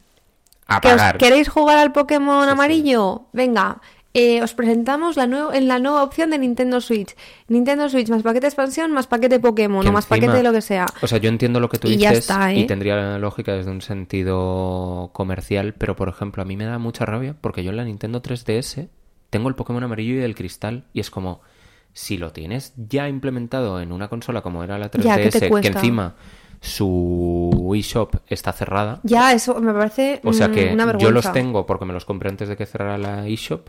A 0.66 0.80
¿que 0.80 0.88
os 0.88 0.94
pagar. 0.94 1.18
¿queréis 1.18 1.49
jugar 1.49 1.76
al 1.76 1.92
Pokémon 1.92 2.44
Sí, 2.44 2.50
amarillo? 2.50 3.26
Venga, 3.34 3.82
eh, 4.14 4.42
os 4.42 4.54
presentamos 4.54 5.16
la 5.16 5.25
en 5.25 5.66
la 5.68 5.78
nueva 5.80 6.02
opción 6.04 6.30
de 6.30 6.38
Nintendo 6.38 6.80
Switch. 6.80 7.16
Nintendo 7.49 7.88
Switch 7.88 8.09
más 8.09 8.23
paquete 8.23 8.42
de 8.42 8.49
expansión, 8.49 8.92
más 8.92 9.06
paquete 9.09 9.40
Pokémon 9.40 9.83
Que 9.83 9.88
o 9.88 9.92
más 9.92 10.04
encima- 10.04 10.16
paquete 10.21 10.37
de 10.38 10.42
lo 10.44 10.52
que 10.52 10.61
sea. 10.61 10.87
O 11.02 11.06
sea, 11.06 11.18
yo 11.18 11.28
entiendo 11.28 11.59
lo 11.61 11.68
que 11.68 11.78
tú 11.78 11.88
Y 11.88 11.97
dices 11.97 12.18
está, 12.21 12.52
y 12.52 12.61
¿eh? 12.62 12.64
tendría 12.66 13.18
lógica 13.18 13.52
desde 13.52 13.71
un 13.73 13.83
sentido 13.83 15.11
comercial, 15.12 15.75
pero 15.75 15.97
por 15.97 16.09
ejemplo, 16.09 16.42
a 16.42 16.47
mí 16.47 16.56
me 16.56 16.64
da 16.64 16.78
mucha 16.78 17.04
rabia 17.04 17.35
porque 17.40 17.64
yo 17.64 17.71
en 17.71 17.76
la 17.76 17.85
Nintendo 17.85 18.23
3DS 18.23 18.88
tengo 19.30 19.49
el 19.49 19.56
Pokémon 19.56 19.83
amarillo 19.83 20.14
y 20.14 20.23
el 20.23 20.35
cristal 20.37 20.85
y 20.92 21.00
es 21.00 21.11
como 21.11 21.40
si 21.92 22.16
lo 22.16 22.33
tienes 22.33 22.73
ya 22.76 23.09
implementado 23.09 23.80
en 23.80 23.90
una 23.92 24.09
consola 24.09 24.42
como 24.42 24.62
era 24.64 24.78
la 24.78 24.90
3DS, 24.90 25.02
Ya, 25.04 25.16
¿qué 25.16 25.30
te 25.30 25.50
que 25.50 25.68
encima 25.68 26.14
su 26.61 27.73
eShop 27.76 28.16
está 28.26 28.52
cerrada. 28.52 29.00
Ya, 29.02 29.33
eso 29.33 29.61
me 29.61 29.73
parece 29.73 30.21
O 30.25 30.33
sea 30.33 30.49
mm, 30.49 30.52
que 30.52 30.73
una 30.73 30.97
yo 30.99 31.11
los 31.11 31.30
tengo 31.33 31.66
porque 31.66 31.85
me 31.85 31.92
los 31.92 32.04
compré 32.04 32.30
antes 32.30 32.49
de 32.49 32.56
que 32.56 32.66
cerrara 32.66 32.97
la 32.99 33.26
eShop, 33.28 33.68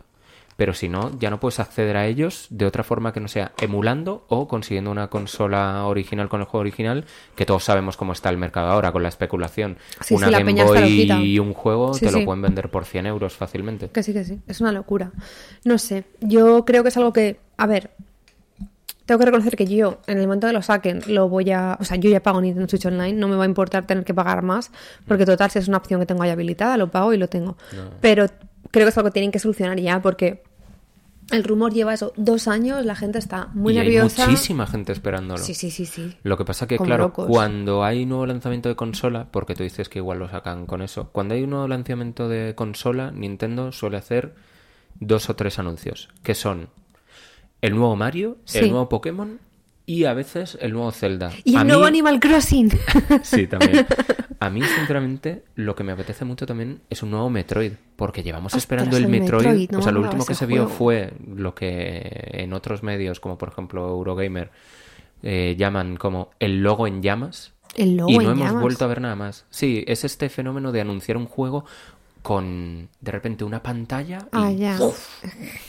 pero 0.56 0.74
si 0.74 0.90
no, 0.90 1.12
ya 1.20 1.30
no 1.30 1.40
puedes 1.40 1.60
acceder 1.60 1.98
a 1.98 2.08
ellos 2.08 2.48
de 2.50 2.66
otra 2.66 2.84
forma 2.84 3.12
que 3.12 3.20
no 3.20 3.28
sea 3.28 3.52
emulando 3.60 4.26
o 4.30 4.48
consiguiendo 4.48 4.92
una 4.92 5.10
consola 5.10 5.86
original 5.86 6.30
con 6.30 6.42
el 6.42 6.46
juego 6.46 6.62
original, 6.62 7.06
que 7.36 7.46
todos 7.46 7.64
sabemos 7.64 7.98
cómo 7.98 8.14
está 8.14 8.30
el 8.30 8.38
mercado 8.38 8.72
ahora 8.72 8.92
con 8.92 9.04
la 9.04 9.10
especulación. 9.10 9.78
Sí, 10.02 10.16
una 10.16 10.28
sí, 10.28 10.34
Game 10.34 10.64
Boy 10.64 11.12
y 11.12 11.40
un 11.40 11.54
juego 11.54 11.94
Sí, 11.94 12.06
te 12.06 12.12
lo 12.12 12.24
pueden 12.26 12.42
vender 12.42 12.70
por 12.70 12.86
100 12.86 13.06
euros 13.06 13.34
fácilmente. 13.34 13.90
Que 13.90 14.04
sí, 14.04 14.14
que 14.14 14.24
sí. 14.24 14.40
Es 14.48 14.62
una 14.62 14.72
locura. 14.72 15.12
No 15.64 15.78
sé. 15.78 16.06
Yo 16.22 16.66
creo 16.66 16.84
que 16.84 16.90
es 16.90 16.98
algo 16.98 17.14
que. 17.14 17.40
A 17.58 17.68
ver. 17.68 17.92
Tengo 19.06 19.20
que 19.20 19.26
reconocer 19.26 19.56
que 19.56 19.68
yo, 19.68 20.00
en 20.08 20.18
el 20.18 20.26
momento 20.26 20.48
de 20.48 20.54
lo 20.54 20.64
saquen, 20.64 21.02
lo 21.08 21.30
voy 21.30 21.52
a. 21.52 21.78
O 21.80 21.84
sea, 21.84 21.96
yo 21.98 22.10
ya 22.10 22.24
pago 22.24 22.42
Nintendo 22.42 22.68
Switch 22.68 22.88
Online, 22.88 23.14
no 23.14 23.28
me 23.28 23.36
va 23.36 23.44
a 23.44 23.46
importar 23.46 23.86
tener 23.86 24.04
que 24.04 24.16
pagar 24.16 24.42
más, 24.42 24.72
porque 25.08 25.26
total, 25.26 25.52
si 25.52 25.60
es 25.60 25.68
una 25.68 25.78
opción 25.78 26.00
que 26.00 26.08
tengo 26.08 26.24
ahí 26.24 26.32
habilitada, 26.32 26.76
lo 26.76 26.90
pago 26.90 27.14
y 27.14 27.18
lo 27.18 27.28
tengo. 27.28 27.56
Pero 28.02 28.26
creo 28.72 28.86
que 28.86 28.90
es 28.90 28.98
algo 28.98 29.10
que 29.10 29.14
tienen 29.14 29.32
que 29.32 29.40
solucionar 29.40 29.80
ya, 29.80 30.02
porque 30.02 30.44
el 31.32 31.44
rumor 31.44 31.74
lleva 31.74 31.94
eso, 31.94 32.14
dos 32.18 32.48
años, 32.48 32.86
la 32.86 32.96
gente 32.96 33.18
está 33.18 33.48
muy 33.54 33.74
y 33.74 33.78
nerviosa. 33.78 34.24
hay 34.24 34.30
muchísima 34.30 34.68
gente 34.68 34.92
esperándolo. 34.92 35.42
Sí, 35.42 35.54
sí, 35.56 35.72
sí, 35.72 35.86
sí. 35.86 36.16
Lo 36.24 36.38
que 36.38 36.46
pasa 36.46 36.68
que, 36.68 36.78
Como 36.78 36.88
claro, 36.88 37.04
locos. 37.06 37.28
cuando 37.28 37.84
hay 37.84 38.06
nuevo 38.06 38.26
lanzamiento 38.28 38.70
de 38.70 38.76
consola, 38.76 39.28
porque 39.32 39.56
tú 39.56 39.64
dices 39.64 39.90
que 39.90 40.00
igual 40.00 40.20
lo 40.20 40.30
sacan 40.30 40.66
con 40.68 40.82
eso, 40.84 41.10
cuando 41.12 41.34
hay 41.34 41.44
un 41.44 41.50
nuevo 41.52 41.68
lanzamiento 41.68 42.30
de 42.30 42.54
consola, 42.56 43.12
Nintendo 43.12 43.72
suele 43.72 43.98
hacer 43.98 44.36
dos 45.00 45.30
o 45.30 45.36
tres 45.36 45.58
anuncios, 45.58 46.10
que 46.22 46.36
son 46.36 46.70
el 47.62 47.74
nuevo 47.76 47.96
Mario, 47.96 48.38
Sí. 48.46 48.60
el 48.60 48.70
nuevo 48.70 48.88
Pokémon 48.90 49.40
y 49.86 50.06
a 50.06 50.14
veces 50.14 50.58
el 50.62 50.74
nuevo 50.74 50.92
Zelda. 50.92 51.32
Y 51.44 51.56
A 51.56 51.60
el 51.60 51.66
mí- 51.66 51.72
nuevo 51.72 51.86
Animal 51.86 52.20
Crossing. 52.20 52.72
Sí, 53.24 53.48
también. 53.48 53.86
A 54.40 54.50
mí, 54.50 54.62
sinceramente, 54.62 55.44
lo 55.56 55.76
que 55.76 55.84
me 55.84 55.94
apetece 55.94 56.26
mucho 56.26 56.46
también 56.46 56.82
es 56.90 57.02
un 57.02 57.10
nuevo 57.12 57.30
Metroid, 57.30 57.72
porque 57.96 58.22
llevamos 58.22 58.48
Ostras, 58.54 58.64
esperando 58.64 58.98
el 58.98 59.08
Metroid. 59.08 59.46
Metroid, 59.46 59.72
no 59.72 59.80
o 59.80 59.82
sea, 59.82 59.92
lo 59.94 60.02
último 60.02 60.26
que 60.26 60.36
se 60.36 60.46
vio 60.46 60.68
fue 60.68 61.14
lo 61.36 61.56
que 61.56 62.30
en 62.34 62.54
otros 62.54 62.84
medios, 62.84 63.20
como 63.22 63.38
por 63.38 63.50
ejemplo 63.50 63.88
Eurogamer, 63.88 64.52
eh, 65.24 65.56
llaman 65.58 65.96
como 65.98 66.32
el 66.40 66.62
logo 66.62 66.86
en 66.86 67.02
llamas. 67.02 67.54
El 67.76 67.98
logo 67.98 68.12
y 68.12 68.16
no 68.18 68.22
en 68.24 68.28
hemos 68.32 68.46
llamas. 68.48 68.62
vuelto 68.62 68.86
a 68.86 68.88
ver 68.90 69.02
nada 69.02 69.16
más. 69.16 69.46
Sí, 69.50 69.84
es 69.88 70.04
este 70.04 70.30
fenómeno 70.30 70.72
de 70.72 70.82
anunciar 70.82 71.18
un 71.18 71.26
juego 71.26 71.66
con 72.26 72.90
de 73.02 73.12
repente 73.12 73.44
una 73.44 73.62
pantalla 73.62 74.18
y, 74.18 74.28
Ah, 74.32 74.52
ya. 74.52 74.80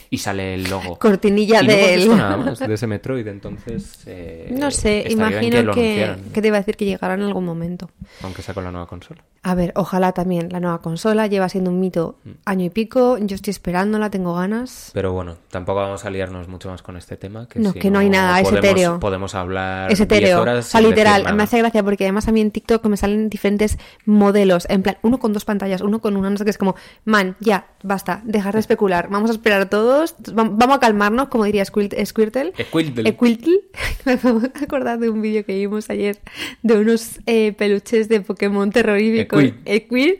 y 0.09 0.17
sale 0.17 0.55
el 0.55 0.63
logo. 0.63 0.97
Cortinilla 0.97 1.61
y 1.61 2.07
no 2.07 2.15
nada 2.17 2.37
más 2.45 2.57
de 2.57 2.73
ese 2.73 2.87
Metroid, 2.87 3.27
entonces... 3.27 4.01
eh, 4.07 4.49
No 4.57 4.71
sé, 4.71 5.05
imagino 5.07 5.51
que, 5.51 5.59
anunciaran, 5.59 6.23
que 6.33 6.41
te 6.41 6.47
iba 6.47 6.57
a 6.57 6.61
decir 6.61 6.75
que 6.75 6.85
llegará 6.85 7.13
en 7.13 7.21
algún 7.21 7.45
momento. 7.45 7.91
Aunque 8.23 8.41
sea 8.41 8.55
con 8.55 8.63
la 8.63 8.71
nueva 8.71 8.87
consola. 8.87 9.23
A 9.47 9.55
ver, 9.55 9.71
ojalá 9.75 10.11
también 10.11 10.49
la 10.51 10.59
nueva 10.59 10.81
consola 10.81 11.25
lleva 11.27 11.47
siendo 11.47 11.71
un 11.71 11.79
mito 11.79 12.17
Mm. 12.25 12.29
año 12.43 12.65
y 12.65 12.69
pico. 12.69 13.17
Yo 13.17 13.35
estoy 13.35 13.51
esperándola, 13.51 14.09
tengo 14.09 14.33
ganas. 14.35 14.91
Pero 14.93 15.13
bueno, 15.13 15.35
tampoco 15.49 15.79
vamos 15.79 16.03
a 16.03 16.09
liarnos 16.09 16.49
mucho 16.49 16.69
más 16.69 16.81
con 16.81 16.97
este 16.97 17.15
tema. 17.15 17.47
Que 17.47 17.59
No, 17.59 17.71
si 17.71 17.79
que 17.79 17.89
no 17.89 17.99
hay 17.99 18.09
nada, 18.09 18.37
es 18.41 18.43
podemos, 18.49 18.65
etéreo. 18.65 18.99
Podemos 18.99 19.35
hablar 19.35 19.89
Es 19.89 19.99
10 19.99 20.01
etéreo. 20.01 20.41
horas 20.41 20.65
O 20.67 20.69
sea, 20.71 20.81
literal, 20.81 21.33
me 21.33 21.43
hace 21.43 21.57
gracia 21.59 21.81
porque 21.81 22.03
además 22.03 22.27
a 22.27 22.33
mí 22.33 22.41
en 22.41 22.51
TikTok 22.51 22.85
me 22.87 22.97
salen 22.97 23.29
diferentes 23.29 23.77
modelos. 24.05 24.65
En 24.69 24.83
plan, 24.83 24.97
uno 25.01 25.17
con 25.19 25.31
dos 25.31 25.45
pantallas, 25.45 25.79
uno 25.79 25.99
con 25.99 26.17
una, 26.17 26.29
no 26.29 26.37
sé 26.37 26.43
qué, 26.43 26.49
es 26.49 26.57
como, 26.57 26.75
man, 27.05 27.37
ya, 27.39 27.67
basta, 27.83 28.21
dejar 28.25 28.53
de 28.55 28.59
especular. 28.59 29.07
Vamos 29.09 29.29
a 29.29 29.33
esperar 29.33 29.69
todos, 29.69 30.17
vam- 30.25 30.55
vamos 30.57 30.75
a 30.77 30.79
calmarnos, 30.81 31.29
como 31.29 31.45
diría 31.45 31.63
Squirt- 31.63 31.95
Squirtle. 32.05 32.51
Squirtle. 32.69 33.11
Squirtle. 33.13 33.59
Me 34.05 34.13
acabo 34.13 34.39
de 34.41 34.51
acordar 34.61 34.99
de 34.99 35.09
un 35.09 35.21
vídeo 35.21 35.45
que 35.45 35.53
vimos 35.55 35.89
ayer 35.89 36.19
de 36.63 36.77
unos 36.77 37.19
eh, 37.25 37.53
peluches 37.53 38.09
de 38.09 38.19
Pokémon 38.21 38.71
terroríficos. 38.71 39.36
Squirt. 39.39 39.85
Squirt. 39.85 40.19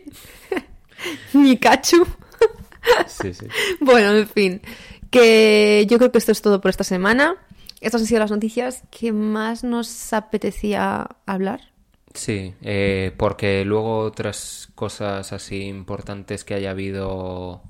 Pikachu. 1.32 2.06
Sí, 3.08 3.34
sí. 3.34 3.48
Bueno, 3.82 4.12
en 4.16 4.28
fin, 4.28 4.62
que 5.12 5.86
yo 5.90 5.98
creo 5.98 6.12
que 6.12 6.18
esto 6.18 6.32
es 6.32 6.42
todo 6.42 6.62
por 6.62 6.70
esta 6.70 6.84
semana. 6.84 7.36
Estas 7.82 8.02
han 8.02 8.08
sido 8.08 8.20
las 8.22 8.32
noticias 8.32 8.84
que 8.90 9.12
más 9.12 9.64
nos 9.64 10.14
apetecía 10.14 11.08
hablar. 11.26 11.62
Sí, 12.14 12.56
eh, 12.62 13.14
porque 13.18 13.64
luego 13.66 14.00
otras 14.00 14.70
cosas 14.74 15.32
así 15.34 15.64
importantes 15.66 16.44
que 16.44 16.56
haya 16.56 16.72
habido. 16.72 17.62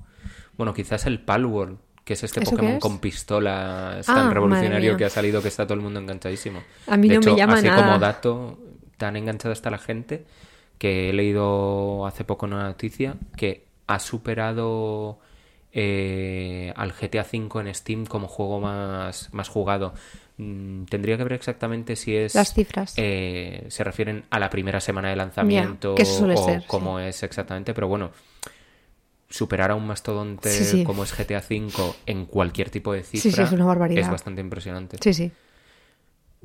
Bueno, 0.56 0.72
quizás 0.72 1.04
el 1.06 1.20
Palworld, 1.20 1.78
que 2.04 2.14
es 2.14 2.24
este 2.24 2.40
¿Eso 2.42 2.52
Pokémon 2.52 2.74
es? 2.76 2.80
con 2.80 2.98
pistola 3.00 3.98
Ah, 3.98 4.02
tan 4.06 4.16
madre 4.16 4.34
revolucionario 4.34 4.96
que 4.96 5.04
ha 5.04 5.10
salido 5.10 5.42
que 5.42 5.48
está 5.48 5.64
todo 5.66 5.74
el 5.74 5.80
mundo 5.82 6.00
enganchadísimo. 6.00 6.62
A 6.86 6.96
mí 6.96 7.08
De 7.08 7.16
no 7.16 7.20
me 7.20 7.26
hecho, 7.26 7.36
llama 7.36 7.54
así 7.54 7.66
nada. 7.66 7.82
como 7.84 7.98
dato, 7.98 8.58
tan 8.96 9.16
enganchada 9.16 9.52
está 9.52 9.68
la 9.70 9.78
gente 9.78 10.24
que 10.78 11.10
he 11.10 11.12
leído 11.12 12.06
hace 12.06 12.24
poco 12.24 12.46
una 12.46 12.62
noticia 12.64 13.16
que 13.36 13.66
ha 13.86 13.98
superado 13.98 15.18
eh, 15.72 16.72
al 16.76 16.92
GTA 16.92 17.22
V 17.30 17.60
en 17.60 17.74
Steam 17.74 18.06
como 18.06 18.26
juego 18.28 18.60
más, 18.60 19.28
más 19.32 19.48
jugado. 19.48 19.92
Mm, 20.36 20.84
Tendría 20.84 21.16
que 21.16 21.24
ver 21.24 21.32
exactamente 21.34 21.96
si 21.96 22.16
es... 22.16 22.34
Las 22.34 22.54
cifras. 22.54 22.94
eh, 22.96 23.66
se 23.68 23.84
refieren 23.84 24.24
a 24.30 24.38
la 24.38 24.50
primera 24.50 24.80
semana 24.80 25.10
de 25.10 25.16
lanzamiento 25.16 25.94
suele 26.04 26.34
o 26.34 26.44
ser, 26.44 26.60
sí. 26.62 26.66
cómo 26.68 27.00
es 27.00 27.22
exactamente, 27.22 27.74
pero 27.74 27.88
bueno, 27.88 28.12
superar 29.28 29.70
a 29.72 29.74
un 29.74 29.86
mastodonte 29.86 30.50
Sí, 30.50 30.64
sí. 30.64 30.84
como 30.84 31.04
es 31.04 31.12
GTA 31.12 31.38
V 31.48 31.70
en 32.06 32.24
cualquier 32.26 32.70
tipo 32.70 32.92
de 32.92 33.02
cifra 33.02 33.44
es 33.44 33.52
una 33.52 33.66
barbaridad. 33.66 34.02
es 34.02 34.10
bastante 34.10 34.40
impresionante. 34.40 34.96
Sí, 35.00 35.12
sí. 35.12 35.32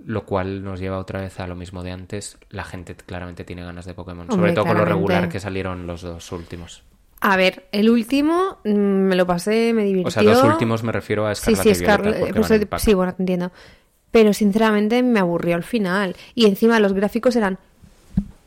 Lo 0.06 0.26
cual 0.26 0.64
nos 0.64 0.80
lleva 0.80 0.98
otra 0.98 1.22
vez 1.22 1.40
a 1.40 1.48
lo 1.48 1.56
mismo 1.56 1.84
de 1.84 1.92
antes. 1.92 2.38
La 2.50 2.64
gente 2.64 2.96
claramente 2.96 3.44
tiene 3.44 3.64
ganas 3.64 3.86
de 3.86 3.94
Pokémon. 3.94 4.22
Hombre, 4.30 4.36
sobre 4.36 4.54
todo 4.54 4.66
con 4.66 4.78
lo 4.78 4.86
regular 4.86 5.30
que 5.30 5.40
salieron 5.40 5.86
los 5.88 6.02
dos 6.02 6.32
últimos. 6.32 6.84
A 7.22 7.38
ver, 7.38 7.68
el 7.72 7.90
último 7.90 8.58
mm, 8.66 8.70
me 8.70 9.16
lo 9.16 9.26
pasé, 9.26 9.72
me 9.74 9.84
divirtió. 9.84 10.08
O 10.08 10.12
sea, 10.12 10.24
los 10.24 10.44
últimos 10.44 10.84
me 10.84 10.92
refiero 10.92 11.26
a 11.28 11.36
Sí, 11.36 11.56
Scarlet 11.56 11.76
sí, 11.76 11.84
Violeta, 11.84 12.44
Scarlet. 12.44 12.80
sí, 12.80 12.94
bueno, 12.94 13.14
te 13.14 13.22
entiendo. 13.22 13.52
Pero 14.12 14.34
sinceramente 14.34 15.02
me 15.04 15.20
aburrió 15.20 15.56
al 15.56 15.64
final. 15.64 16.16
Y 16.36 16.48
encima 16.48 16.80
los 16.80 16.94
gráficos 16.94 17.36
eran 17.36 17.60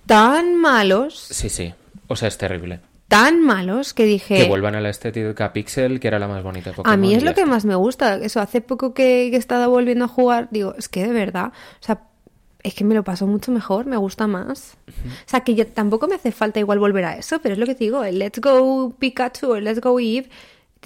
tan 0.04 0.56
malos, 0.56 1.18
Sí, 1.18 1.48
sí. 1.48 1.74
O 2.08 2.16
sea, 2.16 2.28
es 2.28 2.38
terrible. 2.38 2.80
Tan 3.08 3.40
malos, 3.40 3.94
que 3.94 4.04
dije... 4.04 4.36
Que 4.36 4.48
vuelvan 4.48 4.74
a 4.74 4.80
la 4.80 4.90
estética 4.90 5.52
Pixel, 5.52 6.00
que 6.00 6.08
era 6.08 6.18
la 6.18 6.28
más 6.28 6.42
bonita 6.42 6.70
de 6.70 6.76
Pokémon. 6.76 6.92
A 6.92 6.96
mí 6.96 7.14
es 7.14 7.22
lo 7.22 7.34
que 7.34 7.46
más 7.46 7.64
me 7.64 7.74
gusta. 7.74 8.16
Eso, 8.16 8.40
hace 8.40 8.60
poco 8.60 8.94
que, 8.94 9.28
que 9.30 9.36
he 9.36 9.38
estado 9.38 9.70
volviendo 9.70 10.04
a 10.04 10.08
jugar, 10.08 10.48
digo, 10.50 10.74
es 10.76 10.88
que 10.88 11.06
de 11.06 11.12
verdad, 11.12 11.52
o 11.80 11.84
sea, 11.84 12.02
es 12.66 12.74
que 12.74 12.82
me 12.82 12.96
lo 12.96 13.04
paso 13.04 13.28
mucho 13.28 13.52
mejor, 13.52 13.86
me 13.86 13.96
gusta 13.96 14.26
más. 14.26 14.76
O 14.88 15.28
sea, 15.28 15.40
que 15.40 15.54
yo, 15.54 15.68
tampoco 15.68 16.08
me 16.08 16.16
hace 16.16 16.32
falta 16.32 16.58
igual 16.58 16.80
volver 16.80 17.04
a 17.04 17.16
eso, 17.16 17.38
pero 17.40 17.52
es 17.52 17.60
lo 17.60 17.66
que 17.66 17.76
te 17.76 17.84
digo, 17.84 18.02
el 18.02 18.18
Let's 18.18 18.40
Go 18.40 18.92
Pikachu, 18.98 19.54
el 19.54 19.64
Let's 19.64 19.80
Go 19.80 20.00
Eve, 20.00 20.28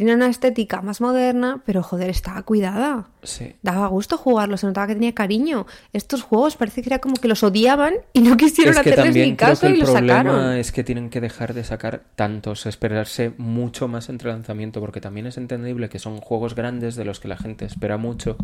tiene 0.00 0.14
una 0.14 0.28
estética 0.28 0.82
más 0.82 1.00
moderna, 1.00 1.62
pero 1.64 1.82
joder, 1.82 2.10
estaba 2.10 2.42
cuidada. 2.42 3.08
Sí. 3.22 3.54
Daba 3.62 3.86
gusto 3.86 4.16
jugarlo, 4.16 4.56
se 4.56 4.66
notaba 4.66 4.88
que 4.88 4.94
tenía 4.94 5.14
cariño. 5.14 5.66
Estos 5.92 6.22
juegos 6.22 6.56
parece 6.56 6.82
que 6.82 6.88
era 6.88 6.98
como 6.98 7.14
que 7.16 7.28
los 7.28 7.42
odiaban 7.42 7.94
y 8.12 8.20
no 8.20 8.36
quisieron 8.36 8.74
Es 8.74 8.80
que 8.80 8.90
hacerles 8.90 9.14
ni 9.14 9.36
creo 9.36 9.48
caso 9.50 9.60
que 9.62 9.66
el 9.68 9.76
y 9.76 9.80
los 9.80 9.90
problema 9.90 10.22
sacaron. 10.24 10.52
es 10.54 10.72
que 10.72 10.84
tienen 10.84 11.10
que 11.10 11.20
dejar 11.20 11.54
de 11.54 11.64
sacar 11.64 12.02
tantos, 12.16 12.66
esperarse 12.66 13.32
mucho 13.38 13.86
más 13.88 14.08
entre 14.08 14.30
lanzamiento, 14.30 14.80
porque 14.80 15.00
también 15.00 15.26
es 15.26 15.36
entendible 15.36 15.88
que 15.88 15.98
son 15.98 16.18
juegos 16.18 16.54
grandes 16.54 16.96
de 16.96 17.04
los 17.04 17.20
que 17.20 17.28
la 17.28 17.36
gente 17.36 17.64
espera 17.64 17.96
mucho. 17.96 18.36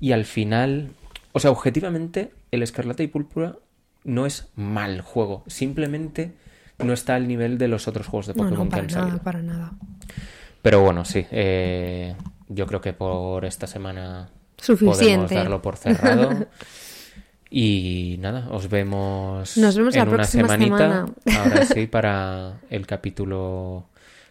Y 0.00 0.12
al 0.12 0.24
final, 0.24 0.90
o 1.32 1.40
sea, 1.40 1.50
objetivamente, 1.50 2.32
el 2.50 2.62
Escarlata 2.62 3.02
y 3.02 3.06
Púrpura 3.06 3.56
no 4.04 4.26
es 4.26 4.48
mal 4.56 5.00
juego, 5.00 5.44
simplemente 5.46 6.32
no 6.78 6.92
está 6.92 7.14
al 7.14 7.28
nivel 7.28 7.58
de 7.58 7.68
los 7.68 7.86
otros 7.86 8.08
juegos 8.08 8.26
de 8.26 8.34
No, 8.34 8.42
Pokémon 8.42 8.58
no, 8.58 8.64
que 8.64 8.70
para 8.70 8.82
han 8.82 8.86
nada, 8.88 9.00
salido. 9.02 9.22
para 9.22 9.42
nada. 9.42 9.72
Pero 10.62 10.80
bueno, 10.82 11.04
sí, 11.04 11.26
eh, 11.30 12.14
yo 12.48 12.66
creo 12.66 12.80
que 12.80 12.92
por 12.92 13.44
esta 13.44 13.66
semana 13.66 14.30
Suficiente. 14.56 15.04
podemos 15.04 15.30
darlo 15.30 15.62
por 15.62 15.76
cerrado. 15.76 16.46
Y 17.54 18.16
nada, 18.18 18.48
os 18.50 18.70
vemos, 18.70 19.58
Nos 19.58 19.76
vemos 19.76 19.94
la 19.94 20.02
en 20.02 20.08
una 20.08 20.16
próxima 20.16 20.48
semanita. 20.48 20.78
semana. 20.78 21.06
Ahora 21.38 21.66
sí, 21.66 21.86
para 21.90 22.60
el 22.70 22.86
capítulo 22.86 23.88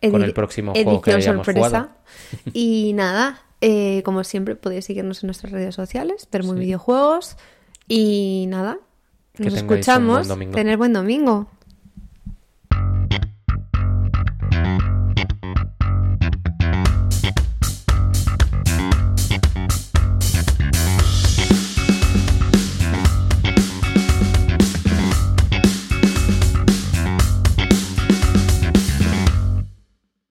con 0.10 0.24
el 0.24 0.34
próximo 0.34 0.74
juego 0.74 1.02
que 1.02 1.14
hayamos 1.14 1.46
sorpresa. 1.46 1.68
jugado. 1.70 1.90
Y 2.54 2.94
nada, 2.96 3.44
eh, 3.62 4.02
como 4.04 4.24
siempre 4.24 4.56
podéis 4.56 4.86
seguirnos 4.86 5.22
en 5.22 5.28
nuestras 5.28 5.52
redes 5.52 5.76
sociales, 5.76 6.28
ver 6.32 6.44
muy 6.44 6.56
Sí. 6.58 6.62
videojuegos. 6.62 7.38
Y 7.88 8.46
nada, 8.50 8.80
nos 9.38 9.54
escuchamos. 9.54 10.28
buen. 10.28 10.50
Tener 10.52 10.78
buen 10.78 10.94
domingo. 10.94 11.48